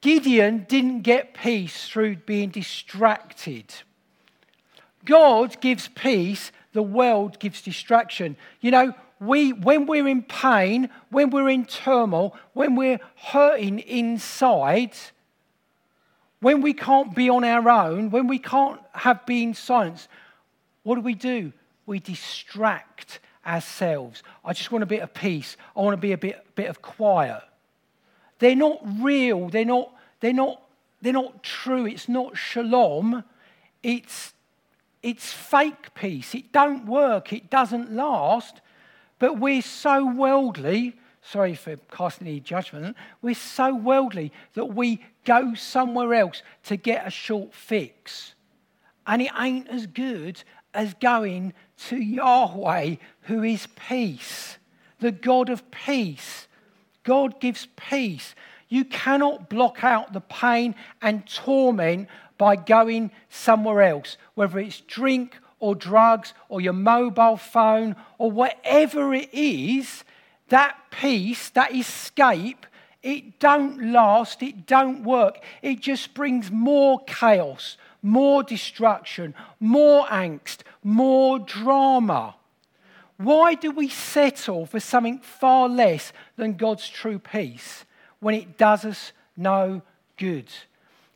Gideon 0.00 0.66
didn't 0.68 1.00
get 1.00 1.34
peace 1.34 1.88
through 1.88 2.14
being 2.18 2.50
distracted. 2.50 3.74
God 5.04 5.60
gives 5.60 5.88
peace, 5.88 6.52
the 6.74 6.82
world 6.84 7.40
gives 7.40 7.60
distraction. 7.60 8.36
You 8.60 8.70
know, 8.70 8.94
we, 9.20 9.52
when 9.52 9.86
we're 9.86 10.08
in 10.08 10.22
pain, 10.22 10.88
when 11.10 11.30
we're 11.30 11.50
in 11.50 11.66
turmoil, 11.66 12.34
when 12.54 12.74
we're 12.74 12.98
hurting 13.16 13.78
inside, 13.80 14.94
when 16.40 16.62
we 16.62 16.72
can't 16.72 17.14
be 17.14 17.28
on 17.28 17.44
our 17.44 17.68
own, 17.68 18.10
when 18.10 18.26
we 18.26 18.38
can't 18.38 18.80
have 18.92 19.24
been 19.26 19.52
silence, 19.52 20.08
what 20.82 20.94
do 20.94 21.02
we 21.02 21.14
do? 21.14 21.52
We 21.84 22.00
distract 22.00 23.20
ourselves. 23.46 24.22
I 24.44 24.54
just 24.54 24.72
want 24.72 24.82
a 24.82 24.86
bit 24.86 25.02
of 25.02 25.12
peace. 25.12 25.56
I 25.76 25.80
want 25.80 25.92
to 25.92 26.00
be 26.00 26.12
a 26.12 26.18
bit, 26.18 26.42
bit 26.54 26.70
of 26.70 26.80
quiet. 26.80 27.42
They're 28.38 28.56
not 28.56 28.80
real. 29.02 29.50
They're 29.50 29.66
not, 29.66 29.92
they're 30.20 30.32
not, 30.32 30.62
they're 31.02 31.12
not 31.12 31.42
true. 31.42 31.86
It's 31.86 32.08
not 32.08 32.38
shalom. 32.38 33.22
It's 33.82 34.32
it's 35.02 35.32
fake 35.32 35.94
peace. 35.94 36.34
It 36.34 36.52
don't 36.52 36.86
work. 36.86 37.32
It 37.32 37.48
doesn't 37.48 37.92
last. 37.92 38.60
But 39.20 39.38
we're 39.38 39.62
so 39.62 40.04
worldly, 40.04 40.96
sorry 41.22 41.54
for 41.54 41.76
casting 41.92 42.26
any 42.26 42.40
judgment, 42.40 42.96
we're 43.22 43.34
so 43.36 43.72
worldly 43.72 44.32
that 44.54 44.74
we 44.74 45.04
go 45.24 45.54
somewhere 45.54 46.14
else 46.14 46.42
to 46.64 46.76
get 46.76 47.06
a 47.06 47.10
short 47.10 47.54
fix. 47.54 48.34
And 49.06 49.22
it 49.22 49.30
ain't 49.38 49.68
as 49.68 49.86
good 49.86 50.42
as 50.74 50.94
going 50.94 51.52
to 51.88 51.96
Yahweh, 51.96 52.96
who 53.22 53.42
is 53.42 53.68
peace, 53.88 54.56
the 55.00 55.12
God 55.12 55.50
of 55.50 55.70
peace. 55.70 56.48
God 57.02 57.40
gives 57.40 57.68
peace. 57.76 58.34
You 58.68 58.84
cannot 58.84 59.50
block 59.50 59.84
out 59.84 60.12
the 60.12 60.20
pain 60.20 60.74
and 61.02 61.26
torment 61.26 62.08
by 62.38 62.56
going 62.56 63.10
somewhere 63.28 63.82
else, 63.82 64.16
whether 64.34 64.58
it's 64.58 64.80
drink 64.80 65.38
or 65.60 65.74
drugs 65.74 66.34
or 66.48 66.60
your 66.60 66.72
mobile 66.72 67.36
phone 67.36 67.94
or 68.18 68.30
whatever 68.30 69.14
it 69.14 69.32
is. 69.32 70.04
That 70.48 70.76
peace, 70.90 71.50
that 71.50 71.74
escape, 71.74 72.66
it 73.02 73.38
don't 73.38 73.92
last, 73.92 74.42
it 74.42 74.66
don't 74.66 75.04
work. 75.04 75.38
It 75.62 75.80
just 75.80 76.12
brings 76.12 76.50
more 76.50 77.00
chaos, 77.06 77.76
more 78.02 78.42
destruction, 78.42 79.34
more 79.60 80.06
angst, 80.06 80.58
more 80.82 81.38
drama. 81.38 82.34
Why 83.16 83.54
do 83.54 83.70
we 83.70 83.88
settle 83.88 84.66
for 84.66 84.80
something 84.80 85.18
far 85.20 85.68
less 85.68 86.12
than 86.36 86.54
God's 86.54 86.88
true 86.88 87.18
peace 87.18 87.84
when 88.18 88.34
it 88.34 88.58
does 88.58 88.84
us 88.84 89.12
no 89.36 89.82
good? 90.16 90.50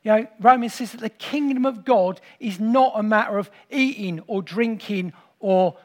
You 0.04 0.12
know, 0.12 0.26
Romans 0.38 0.74
says 0.74 0.92
that 0.92 1.00
the 1.00 1.08
kingdom 1.08 1.64
of 1.64 1.84
God 1.84 2.20
is 2.38 2.60
not 2.60 2.92
a 2.94 3.02
matter 3.02 3.38
of 3.38 3.50
eating 3.70 4.20
or 4.26 4.42
drinking 4.42 5.14
or 5.40 5.76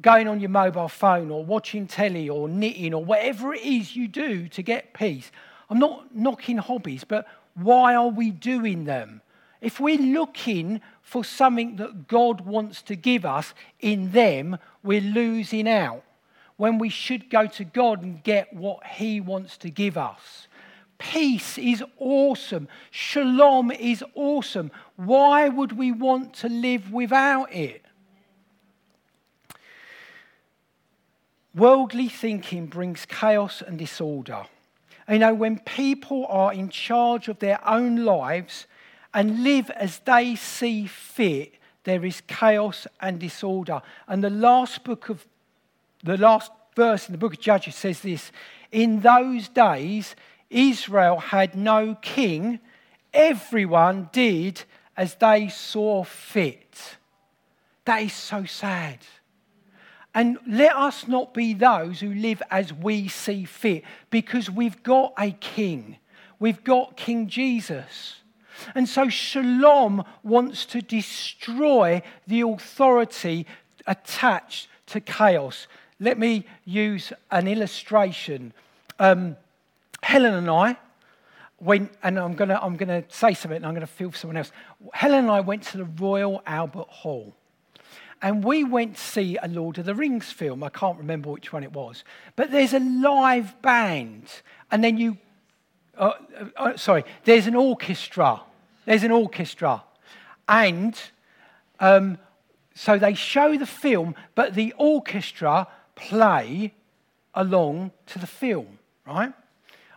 going 0.00 0.28
on 0.28 0.40
your 0.40 0.48
mobile 0.48 0.88
phone 0.88 1.30
or 1.30 1.44
watching 1.44 1.86
telly 1.86 2.28
or 2.28 2.48
knitting 2.48 2.94
or 2.94 3.04
whatever 3.04 3.52
it 3.52 3.62
is 3.62 3.94
you 3.94 4.08
do 4.08 4.48
to 4.48 4.62
get 4.62 4.94
peace. 4.94 5.30
I'm 5.68 5.78
not 5.78 6.14
knocking 6.14 6.56
hobbies, 6.56 7.04
but 7.04 7.26
why 7.54 7.94
are 7.94 8.08
we 8.08 8.30
doing 8.30 8.84
them? 8.84 9.20
If 9.60 9.78
we're 9.78 9.98
looking 9.98 10.80
for 11.02 11.22
something 11.22 11.76
that 11.76 12.08
God 12.08 12.40
wants 12.40 12.80
to 12.82 12.96
give 12.96 13.26
us 13.26 13.52
in 13.78 14.12
them, 14.12 14.56
we're 14.82 15.02
losing 15.02 15.68
out. 15.68 16.02
When 16.56 16.78
we 16.78 16.88
should 16.88 17.28
go 17.28 17.46
to 17.46 17.64
God 17.64 18.02
and 18.02 18.22
get 18.22 18.52
what 18.54 18.86
He 18.86 19.20
wants 19.20 19.58
to 19.58 19.70
give 19.70 19.98
us. 19.98 20.48
Peace 21.00 21.56
is 21.56 21.82
awesome. 21.98 22.68
Shalom 22.90 23.70
is 23.70 24.04
awesome. 24.14 24.70
Why 24.96 25.48
would 25.48 25.72
we 25.72 25.90
want 25.90 26.34
to 26.34 26.48
live 26.48 26.92
without 26.92 27.52
it? 27.54 27.82
Worldly 31.54 32.08
thinking 32.08 32.66
brings 32.66 33.06
chaos 33.06 33.62
and 33.66 33.78
disorder. 33.78 34.44
You 35.08 35.18
know, 35.18 35.32
when 35.32 35.58
people 35.60 36.26
are 36.28 36.52
in 36.52 36.68
charge 36.68 37.28
of 37.28 37.38
their 37.38 37.66
own 37.66 38.04
lives 38.04 38.66
and 39.14 39.42
live 39.42 39.70
as 39.70 40.00
they 40.00 40.36
see 40.36 40.86
fit, 40.86 41.54
there 41.84 42.04
is 42.04 42.20
chaos 42.28 42.86
and 43.00 43.18
disorder. 43.18 43.80
And 44.06 44.22
the 44.22 44.30
last 44.30 44.84
book 44.84 45.08
of 45.08 45.26
the 46.04 46.18
last 46.18 46.52
verse 46.76 47.08
in 47.08 47.12
the 47.12 47.18
book 47.18 47.34
of 47.34 47.40
Judges 47.40 47.74
says 47.74 48.00
this 48.00 48.30
In 48.70 49.00
those 49.00 49.48
days, 49.48 50.14
Israel 50.50 51.18
had 51.18 51.54
no 51.54 51.96
king, 52.02 52.60
everyone 53.14 54.10
did 54.12 54.62
as 54.96 55.14
they 55.14 55.48
saw 55.48 56.04
fit. 56.04 56.96
That 57.84 58.02
is 58.02 58.12
so 58.12 58.44
sad. 58.44 58.98
And 60.14 60.38
let 60.46 60.74
us 60.74 61.06
not 61.06 61.32
be 61.32 61.54
those 61.54 62.00
who 62.00 62.12
live 62.12 62.42
as 62.50 62.72
we 62.72 63.08
see 63.08 63.44
fit 63.44 63.84
because 64.10 64.50
we've 64.50 64.82
got 64.82 65.14
a 65.16 65.30
king. 65.30 65.96
We've 66.40 66.64
got 66.64 66.96
King 66.96 67.28
Jesus. 67.28 68.16
And 68.74 68.88
so 68.88 69.08
Shalom 69.08 70.04
wants 70.22 70.66
to 70.66 70.82
destroy 70.82 72.02
the 72.26 72.40
authority 72.40 73.46
attached 73.86 74.68
to 74.86 75.00
chaos. 75.00 75.66
Let 76.00 76.18
me 76.18 76.46
use 76.64 77.12
an 77.30 77.46
illustration. 77.46 78.52
Um, 78.98 79.36
Helen 80.10 80.34
and 80.34 80.50
I 80.50 80.76
went, 81.60 81.92
and 82.02 82.18
I'm 82.18 82.34
going 82.34 82.48
to 82.48 82.60
I'm 82.60 82.76
gonna 82.76 83.04
say 83.06 83.32
something 83.32 83.58
and 83.58 83.64
I'm 83.64 83.74
going 83.74 83.86
to 83.86 83.92
feel 83.92 84.10
for 84.10 84.18
someone 84.18 84.38
else. 84.38 84.50
Helen 84.92 85.20
and 85.20 85.30
I 85.30 85.38
went 85.38 85.62
to 85.68 85.76
the 85.76 85.84
Royal 85.84 86.42
Albert 86.46 86.88
Hall. 86.88 87.36
And 88.20 88.42
we 88.42 88.64
went 88.64 88.96
to 88.96 89.00
see 89.00 89.38
a 89.40 89.46
Lord 89.46 89.78
of 89.78 89.84
the 89.84 89.94
Rings 89.94 90.32
film. 90.32 90.64
I 90.64 90.68
can't 90.68 90.98
remember 90.98 91.30
which 91.30 91.52
one 91.52 91.62
it 91.62 91.72
was. 91.72 92.02
But 92.34 92.50
there's 92.50 92.74
a 92.74 92.80
live 92.80 93.62
band. 93.62 94.24
And 94.72 94.82
then 94.82 94.98
you, 94.98 95.16
uh, 95.96 96.14
uh, 96.56 96.76
sorry, 96.76 97.04
there's 97.22 97.46
an 97.46 97.54
orchestra. 97.54 98.40
There's 98.86 99.04
an 99.04 99.12
orchestra. 99.12 99.84
And 100.48 101.00
um, 101.78 102.18
so 102.74 102.98
they 102.98 103.14
show 103.14 103.56
the 103.56 103.64
film, 103.64 104.16
but 104.34 104.54
the 104.54 104.74
orchestra 104.76 105.68
play 105.94 106.74
along 107.32 107.92
to 108.06 108.18
the 108.18 108.26
film, 108.26 108.80
right? 109.06 109.32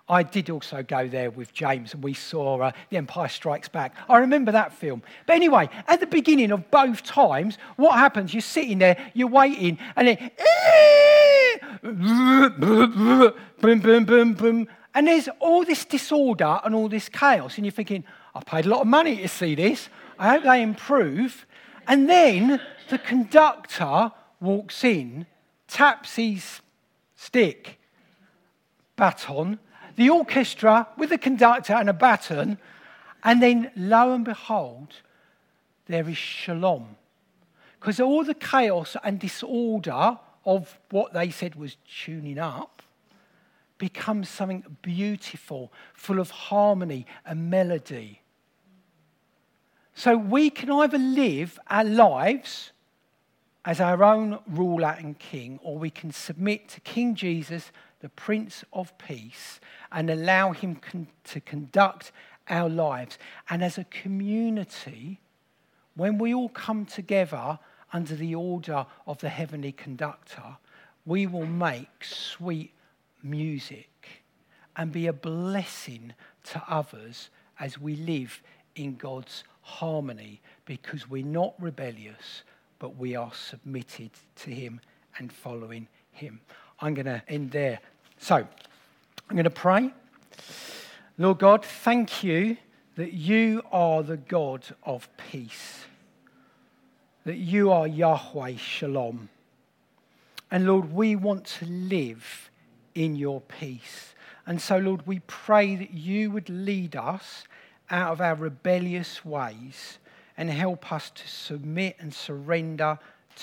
I 0.10 0.24
did 0.24 0.50
also 0.50 0.84
go 0.84 1.08
there 1.08 1.32
with 1.32 1.54
James 1.54 1.94
and 1.94 2.04
we 2.04 2.14
saw 2.14 2.60
uh, 2.60 2.72
The 2.90 2.98
Empire 2.98 3.30
Strikes 3.30 3.70
Back. 3.70 3.96
I 4.10 4.18
remember 4.18 4.52
that 4.52 4.74
film. 4.74 5.02
But 5.26 5.38
anyway, 5.38 5.70
at 5.88 6.02
the 6.02 6.08
beginning 6.08 6.52
of 6.52 6.70
both 6.72 7.04
times, 7.04 7.58
what 7.78 7.98
happens? 7.98 8.34
You're 8.34 8.42
sitting 8.42 8.80
there, 8.80 8.98
you're 9.14 9.30
waiting, 9.30 9.78
and 9.96 10.08
then 10.10 10.32
boom, 11.82 13.34
boom, 13.62 14.06
boom, 14.06 14.34
boom. 14.34 14.68
And 14.94 15.08
there's 15.08 15.30
all 15.40 15.64
this 15.64 15.86
disorder 15.86 16.60
and 16.64 16.76
all 16.76 16.90
this 16.90 17.08
chaos. 17.08 17.56
And 17.56 17.66
you're 17.66 17.72
thinking, 17.72 18.04
I 18.36 18.42
paid 18.44 18.66
a 18.66 18.70
lot 18.70 18.82
of 18.82 18.88
money 18.88 19.18
to 19.18 19.28
see 19.28 19.56
this. 19.56 19.90
I 20.20 20.34
hope 20.34 20.44
they 20.44 20.62
improve. 20.62 21.46
And 21.88 22.10
then 22.10 22.60
the 22.90 22.98
conductor 22.98 24.12
walks 24.42 24.84
in, 24.84 25.26
taps 25.68 26.18
his 26.18 26.60
stick, 27.16 27.80
baton, 28.96 29.60
the 29.96 30.10
orchestra 30.10 30.88
with 30.98 31.10
the 31.10 31.18
conductor 31.18 31.74
and 31.74 31.90
a 31.90 31.94
baton, 31.94 32.58
and 33.24 33.42
then 33.42 33.72
lo 33.76 34.14
and 34.14 34.26
behold, 34.26 34.94
there 35.88 36.08
is 36.08 36.18
shalom. 36.18 36.96
Because 37.80 38.00
all 38.00 38.24
the 38.24 38.34
chaos 38.34 38.96
and 39.04 39.20
disorder 39.20 40.18
of 40.46 40.80
what 40.90 41.14
they 41.14 41.30
said 41.30 41.56
was 41.56 41.78
tuning 42.04 42.40
up 42.40 42.82
becomes 43.78 44.30
something 44.30 44.64
beautiful, 44.82 45.72
full 45.94 46.20
of 46.20 46.32
harmony 46.32 47.06
and 47.26 47.50
melody. 47.50 48.22
So 49.96 50.18
we 50.18 50.50
can 50.50 50.72
either 50.72 50.98
live 50.98 51.60
our 51.68 51.84
lives 51.84 52.72
as 53.66 53.80
our 53.80 54.04
own 54.04 54.40
ruler 54.48 54.96
and 54.98 55.18
king, 55.20 55.60
or 55.64 55.78
we 55.78 55.90
can 55.90 56.12
submit 56.12 56.68
to 56.70 56.82
King 56.82 57.16
Jesus, 57.16 57.72
the 58.04 58.10
Prince 58.10 58.66
of 58.74 58.96
Peace, 58.98 59.62
and 59.94 60.10
allow 60.10 60.52
him 60.52 60.76
con- 60.76 61.08
to 61.24 61.40
conduct 61.40 62.12
our 62.50 62.68
lives. 62.68 63.18
And 63.50 63.64
as 63.64 63.78
a 63.78 63.86
community, 63.86 65.22
when 65.96 66.18
we 66.18 66.34
all 66.34 66.50
come 66.50 66.86
together 66.86 67.60
under 67.94 68.14
the 68.14 68.36
order 68.36 68.86
of 69.08 69.20
the 69.20 69.30
heavenly 69.30 69.72
conductor, 69.72 70.58
we 71.06 71.26
will 71.26 71.46
make 71.46 72.04
sweet 72.04 72.74
music 73.24 74.24
and 74.76 74.92
be 74.92 75.08
a 75.08 75.14
blessing 75.14 76.14
to 76.44 76.62
others 76.68 77.30
as 77.58 77.80
we 77.80 77.96
live 77.96 78.44
in 78.76 78.98
God's 78.98 79.46
harmony 79.62 80.42
because 80.66 81.10
we're 81.10 81.26
not 81.26 81.54
rebellious, 81.58 82.44
but 82.80 82.98
we 82.98 83.16
are 83.16 83.34
submitted 83.34 84.12
to 84.36 84.52
Him 84.52 84.82
and 85.18 85.32
following 85.32 85.88
Him. 86.12 86.42
I'm 86.82 86.96
going 86.96 87.06
to 87.06 87.24
end 87.30 87.52
there. 87.52 87.80
So, 88.24 88.38
I'm 88.38 89.36
going 89.36 89.44
to 89.44 89.50
pray. 89.50 89.92
Lord 91.18 91.40
God, 91.40 91.66
thank 91.66 92.24
you 92.24 92.56
that 92.96 93.12
you 93.12 93.62
are 93.70 94.02
the 94.02 94.16
God 94.16 94.66
of 94.82 95.10
peace, 95.18 95.84
that 97.26 97.36
you 97.36 97.70
are 97.70 97.86
Yahweh 97.86 98.56
Shalom. 98.56 99.28
And 100.50 100.66
Lord, 100.66 100.94
we 100.94 101.18
want 101.18 101.44
to 101.60 101.66
live 101.66 102.50
in 102.96 103.18
your 103.18 103.42
peace. 103.42 104.16
And 104.48 104.62
so, 104.62 104.78
Lord, 104.78 105.06
we 105.06 105.20
pray 105.28 105.76
that 105.76 105.92
you 105.92 106.32
would 106.32 106.48
lead 106.48 106.96
us 106.96 107.44
out 107.90 108.14
of 108.14 108.22
our 108.22 108.36
rebellious 108.36 109.26
ways 109.26 110.00
and 110.38 110.50
help 110.50 110.94
us 110.94 111.10
to 111.10 111.28
submit 111.28 111.98
and 112.00 112.14
surrender 112.14 113.00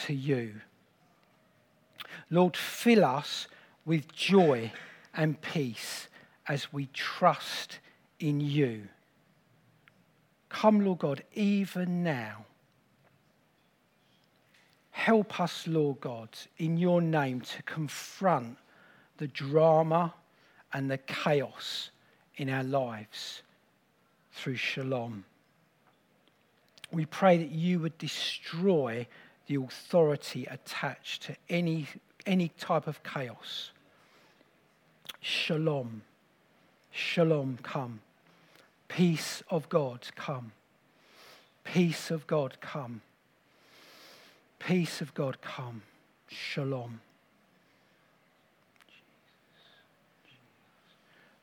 to 0.07 0.14
you. 0.14 0.62
Lord, 2.30 2.57
fill 2.57 3.05
us 3.05 3.46
with 3.85 4.12
joy 4.12 4.72
and 5.14 5.41
peace 5.41 6.09
as 6.49 6.72
we 6.72 6.87
trust 6.93 7.78
in 8.18 8.41
you. 8.41 8.89
Come, 10.49 10.85
Lord 10.85 10.99
God, 10.99 11.22
even 11.35 12.03
now. 12.03 12.45
Help 14.91 15.41
us, 15.41 15.66
Lord 15.66 16.01
God, 16.01 16.28
in 16.59 16.76
your 16.76 17.01
name 17.01 17.41
to 17.41 17.62
confront 17.62 18.59
the 19.16 19.28
drama 19.28 20.12
and 20.72 20.91
the 20.91 20.99
chaos 20.99 21.91
in 22.37 22.51
our 22.51 22.64
lives 22.64 23.43
through 24.33 24.57
shalom. 24.57 25.24
We 26.93 27.07
pray 27.07 27.39
that 27.39 27.51
you 27.51 27.78
would 27.81 27.97
destroy 27.99 29.07
the 29.47 29.57
authority 29.57 30.47
attached 30.47 31.22
to 31.24 31.37
any, 31.49 31.87
any 32.26 32.48
type 32.58 32.86
of 32.86 33.02
chaos. 33.02 33.70
Shalom. 35.20 36.02
Shalom, 36.90 37.58
come. 37.62 38.00
Peace 38.88 39.42
of 39.50 39.68
God, 39.68 40.06
come. 40.16 40.52
Peace 41.64 42.10
of 42.10 42.26
God, 42.26 42.60
come. 42.60 43.02
Peace 44.58 45.00
of 45.00 45.14
God, 45.14 45.40
come. 45.40 45.82
Shalom. 46.28 47.00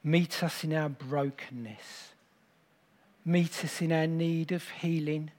Meet 0.03 0.43
us 0.43 0.63
in 0.63 0.73
our 0.73 0.89
brokenness. 0.89 2.13
Meet 3.25 3.65
us 3.65 3.81
in 3.81 3.91
our 3.91 4.07
need 4.07 4.53
of 4.53 4.69
healing, 4.69 5.31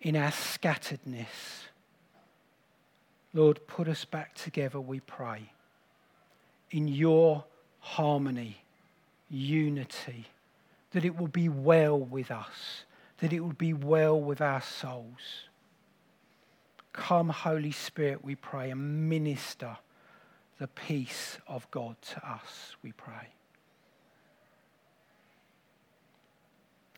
in 0.00 0.16
our 0.16 0.32
scatteredness. 0.32 1.68
Lord, 3.34 3.66
put 3.66 3.88
us 3.88 4.04
back 4.04 4.34
together, 4.34 4.80
we 4.80 5.00
pray, 5.00 5.52
in 6.70 6.86
your 6.86 7.44
harmony, 7.80 8.58
unity, 9.30 10.26
that 10.90 11.04
it 11.04 11.16
will 11.16 11.28
be 11.28 11.48
well 11.48 11.98
with 11.98 12.30
us, 12.30 12.84
that 13.18 13.32
it 13.32 13.40
will 13.40 13.54
be 13.54 13.72
well 13.72 14.20
with 14.20 14.40
our 14.40 14.60
souls. 14.60 15.46
Come, 16.92 17.30
Holy 17.30 17.72
Spirit, 17.72 18.22
we 18.22 18.34
pray, 18.34 18.70
and 18.70 19.08
minister 19.08 19.78
the 20.58 20.68
peace 20.68 21.38
of 21.48 21.68
God 21.70 21.96
to 22.02 22.28
us, 22.28 22.76
we 22.82 22.92
pray. 22.92 23.28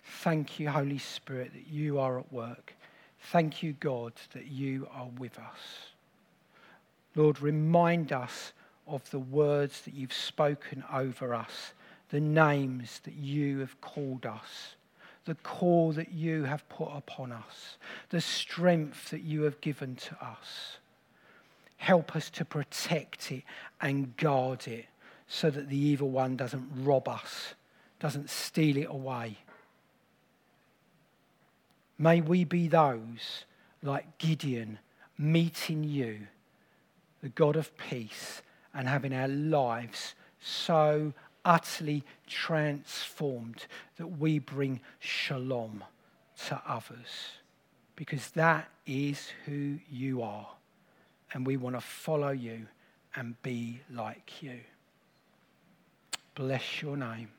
Thank 0.02 0.58
you, 0.58 0.68
Holy 0.68 0.98
Spirit, 0.98 1.52
that 1.52 1.68
you 1.68 1.98
are 1.98 2.18
at 2.18 2.32
work. 2.32 2.74
Thank 3.30 3.62
you, 3.62 3.72
God, 3.72 4.12
that 4.32 4.46
you 4.46 4.88
are 4.92 5.08
with 5.18 5.38
us. 5.38 5.93
Lord, 7.14 7.40
remind 7.40 8.12
us 8.12 8.52
of 8.86 9.08
the 9.10 9.18
words 9.18 9.82
that 9.82 9.94
you've 9.94 10.12
spoken 10.12 10.84
over 10.92 11.34
us, 11.34 11.72
the 12.10 12.20
names 12.20 13.00
that 13.04 13.14
you 13.14 13.60
have 13.60 13.80
called 13.80 14.26
us, 14.26 14.74
the 15.24 15.36
call 15.36 15.92
that 15.92 16.12
you 16.12 16.44
have 16.44 16.68
put 16.68 16.88
upon 16.88 17.32
us, 17.32 17.78
the 18.10 18.20
strength 18.20 19.10
that 19.10 19.22
you 19.22 19.42
have 19.42 19.60
given 19.60 19.96
to 19.96 20.14
us. 20.22 20.78
Help 21.76 22.14
us 22.14 22.30
to 22.30 22.44
protect 22.44 23.32
it 23.32 23.42
and 23.80 24.16
guard 24.16 24.66
it 24.66 24.86
so 25.26 25.50
that 25.50 25.68
the 25.68 25.78
evil 25.78 26.10
one 26.10 26.36
doesn't 26.36 26.68
rob 26.76 27.08
us, 27.08 27.54
doesn't 28.00 28.28
steal 28.28 28.76
it 28.76 28.88
away. 28.88 29.38
May 31.98 32.20
we 32.20 32.44
be 32.44 32.68
those 32.68 33.44
like 33.82 34.18
Gideon 34.18 34.78
meeting 35.16 35.84
you, 35.84 36.26
the 37.24 37.30
God 37.30 37.56
of 37.56 37.74
peace, 37.78 38.42
and 38.74 38.86
having 38.86 39.14
our 39.14 39.28
lives 39.28 40.14
so 40.40 41.14
utterly 41.42 42.04
transformed 42.26 43.66
that 43.96 44.18
we 44.18 44.38
bring 44.38 44.78
shalom 44.98 45.82
to 46.48 46.60
others. 46.68 47.38
Because 47.96 48.28
that 48.32 48.68
is 48.86 49.30
who 49.46 49.78
you 49.90 50.20
are 50.20 50.48
and 51.32 51.46
we 51.46 51.56
want 51.56 51.76
to 51.76 51.80
follow 51.80 52.30
you 52.30 52.66
and 53.16 53.40
be 53.42 53.80
like 53.90 54.42
you. 54.42 54.60
Bless 56.34 56.82
your 56.82 56.98
name. 56.98 57.30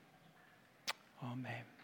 Amen. 1.23 1.74